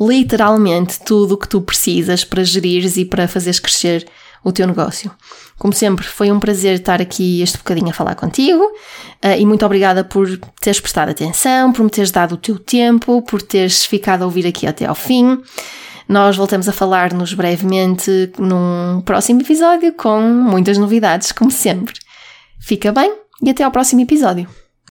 literalmente 0.00 1.00
tudo 1.00 1.34
o 1.34 1.38
que 1.38 1.48
tu 1.48 1.60
precisas 1.60 2.24
para 2.24 2.44
gerires 2.44 2.96
e 2.96 3.04
para 3.04 3.28
fazeres 3.28 3.58
crescer 3.58 4.06
o 4.44 4.52
teu 4.52 4.66
negócio. 4.66 5.10
Como 5.58 5.72
sempre, 5.72 6.06
foi 6.06 6.30
um 6.30 6.38
prazer 6.38 6.74
estar 6.74 7.02
aqui 7.02 7.42
este 7.42 7.58
bocadinho 7.58 7.90
a 7.90 7.92
falar 7.92 8.14
contigo 8.14 8.62
uh, 8.62 9.38
e 9.38 9.44
muito 9.44 9.66
obrigada 9.66 10.04
por 10.04 10.28
teres 10.60 10.80
prestado 10.80 11.10
atenção, 11.10 11.72
por 11.72 11.82
me 11.82 11.90
teres 11.90 12.10
dado 12.10 12.32
o 12.32 12.38
teu 12.38 12.58
tempo, 12.58 13.22
por 13.22 13.42
teres 13.42 13.84
ficado 13.84 14.22
a 14.22 14.26
ouvir 14.26 14.46
aqui 14.46 14.66
até 14.66 14.86
ao 14.86 14.94
fim. 14.94 15.42
Nós 16.08 16.36
voltamos 16.36 16.68
a 16.68 16.72
falar-nos 16.72 17.34
brevemente 17.34 18.32
num 18.38 19.02
próximo 19.04 19.42
episódio 19.42 19.92
com 19.92 20.20
muitas 20.20 20.78
novidades, 20.78 21.32
como 21.32 21.50
sempre. 21.50 21.94
Fica 22.58 22.92
bem 22.92 23.12
e 23.42 23.50
até 23.50 23.62
ao 23.64 23.70
próximo 23.70 24.00
episódio. 24.00 24.67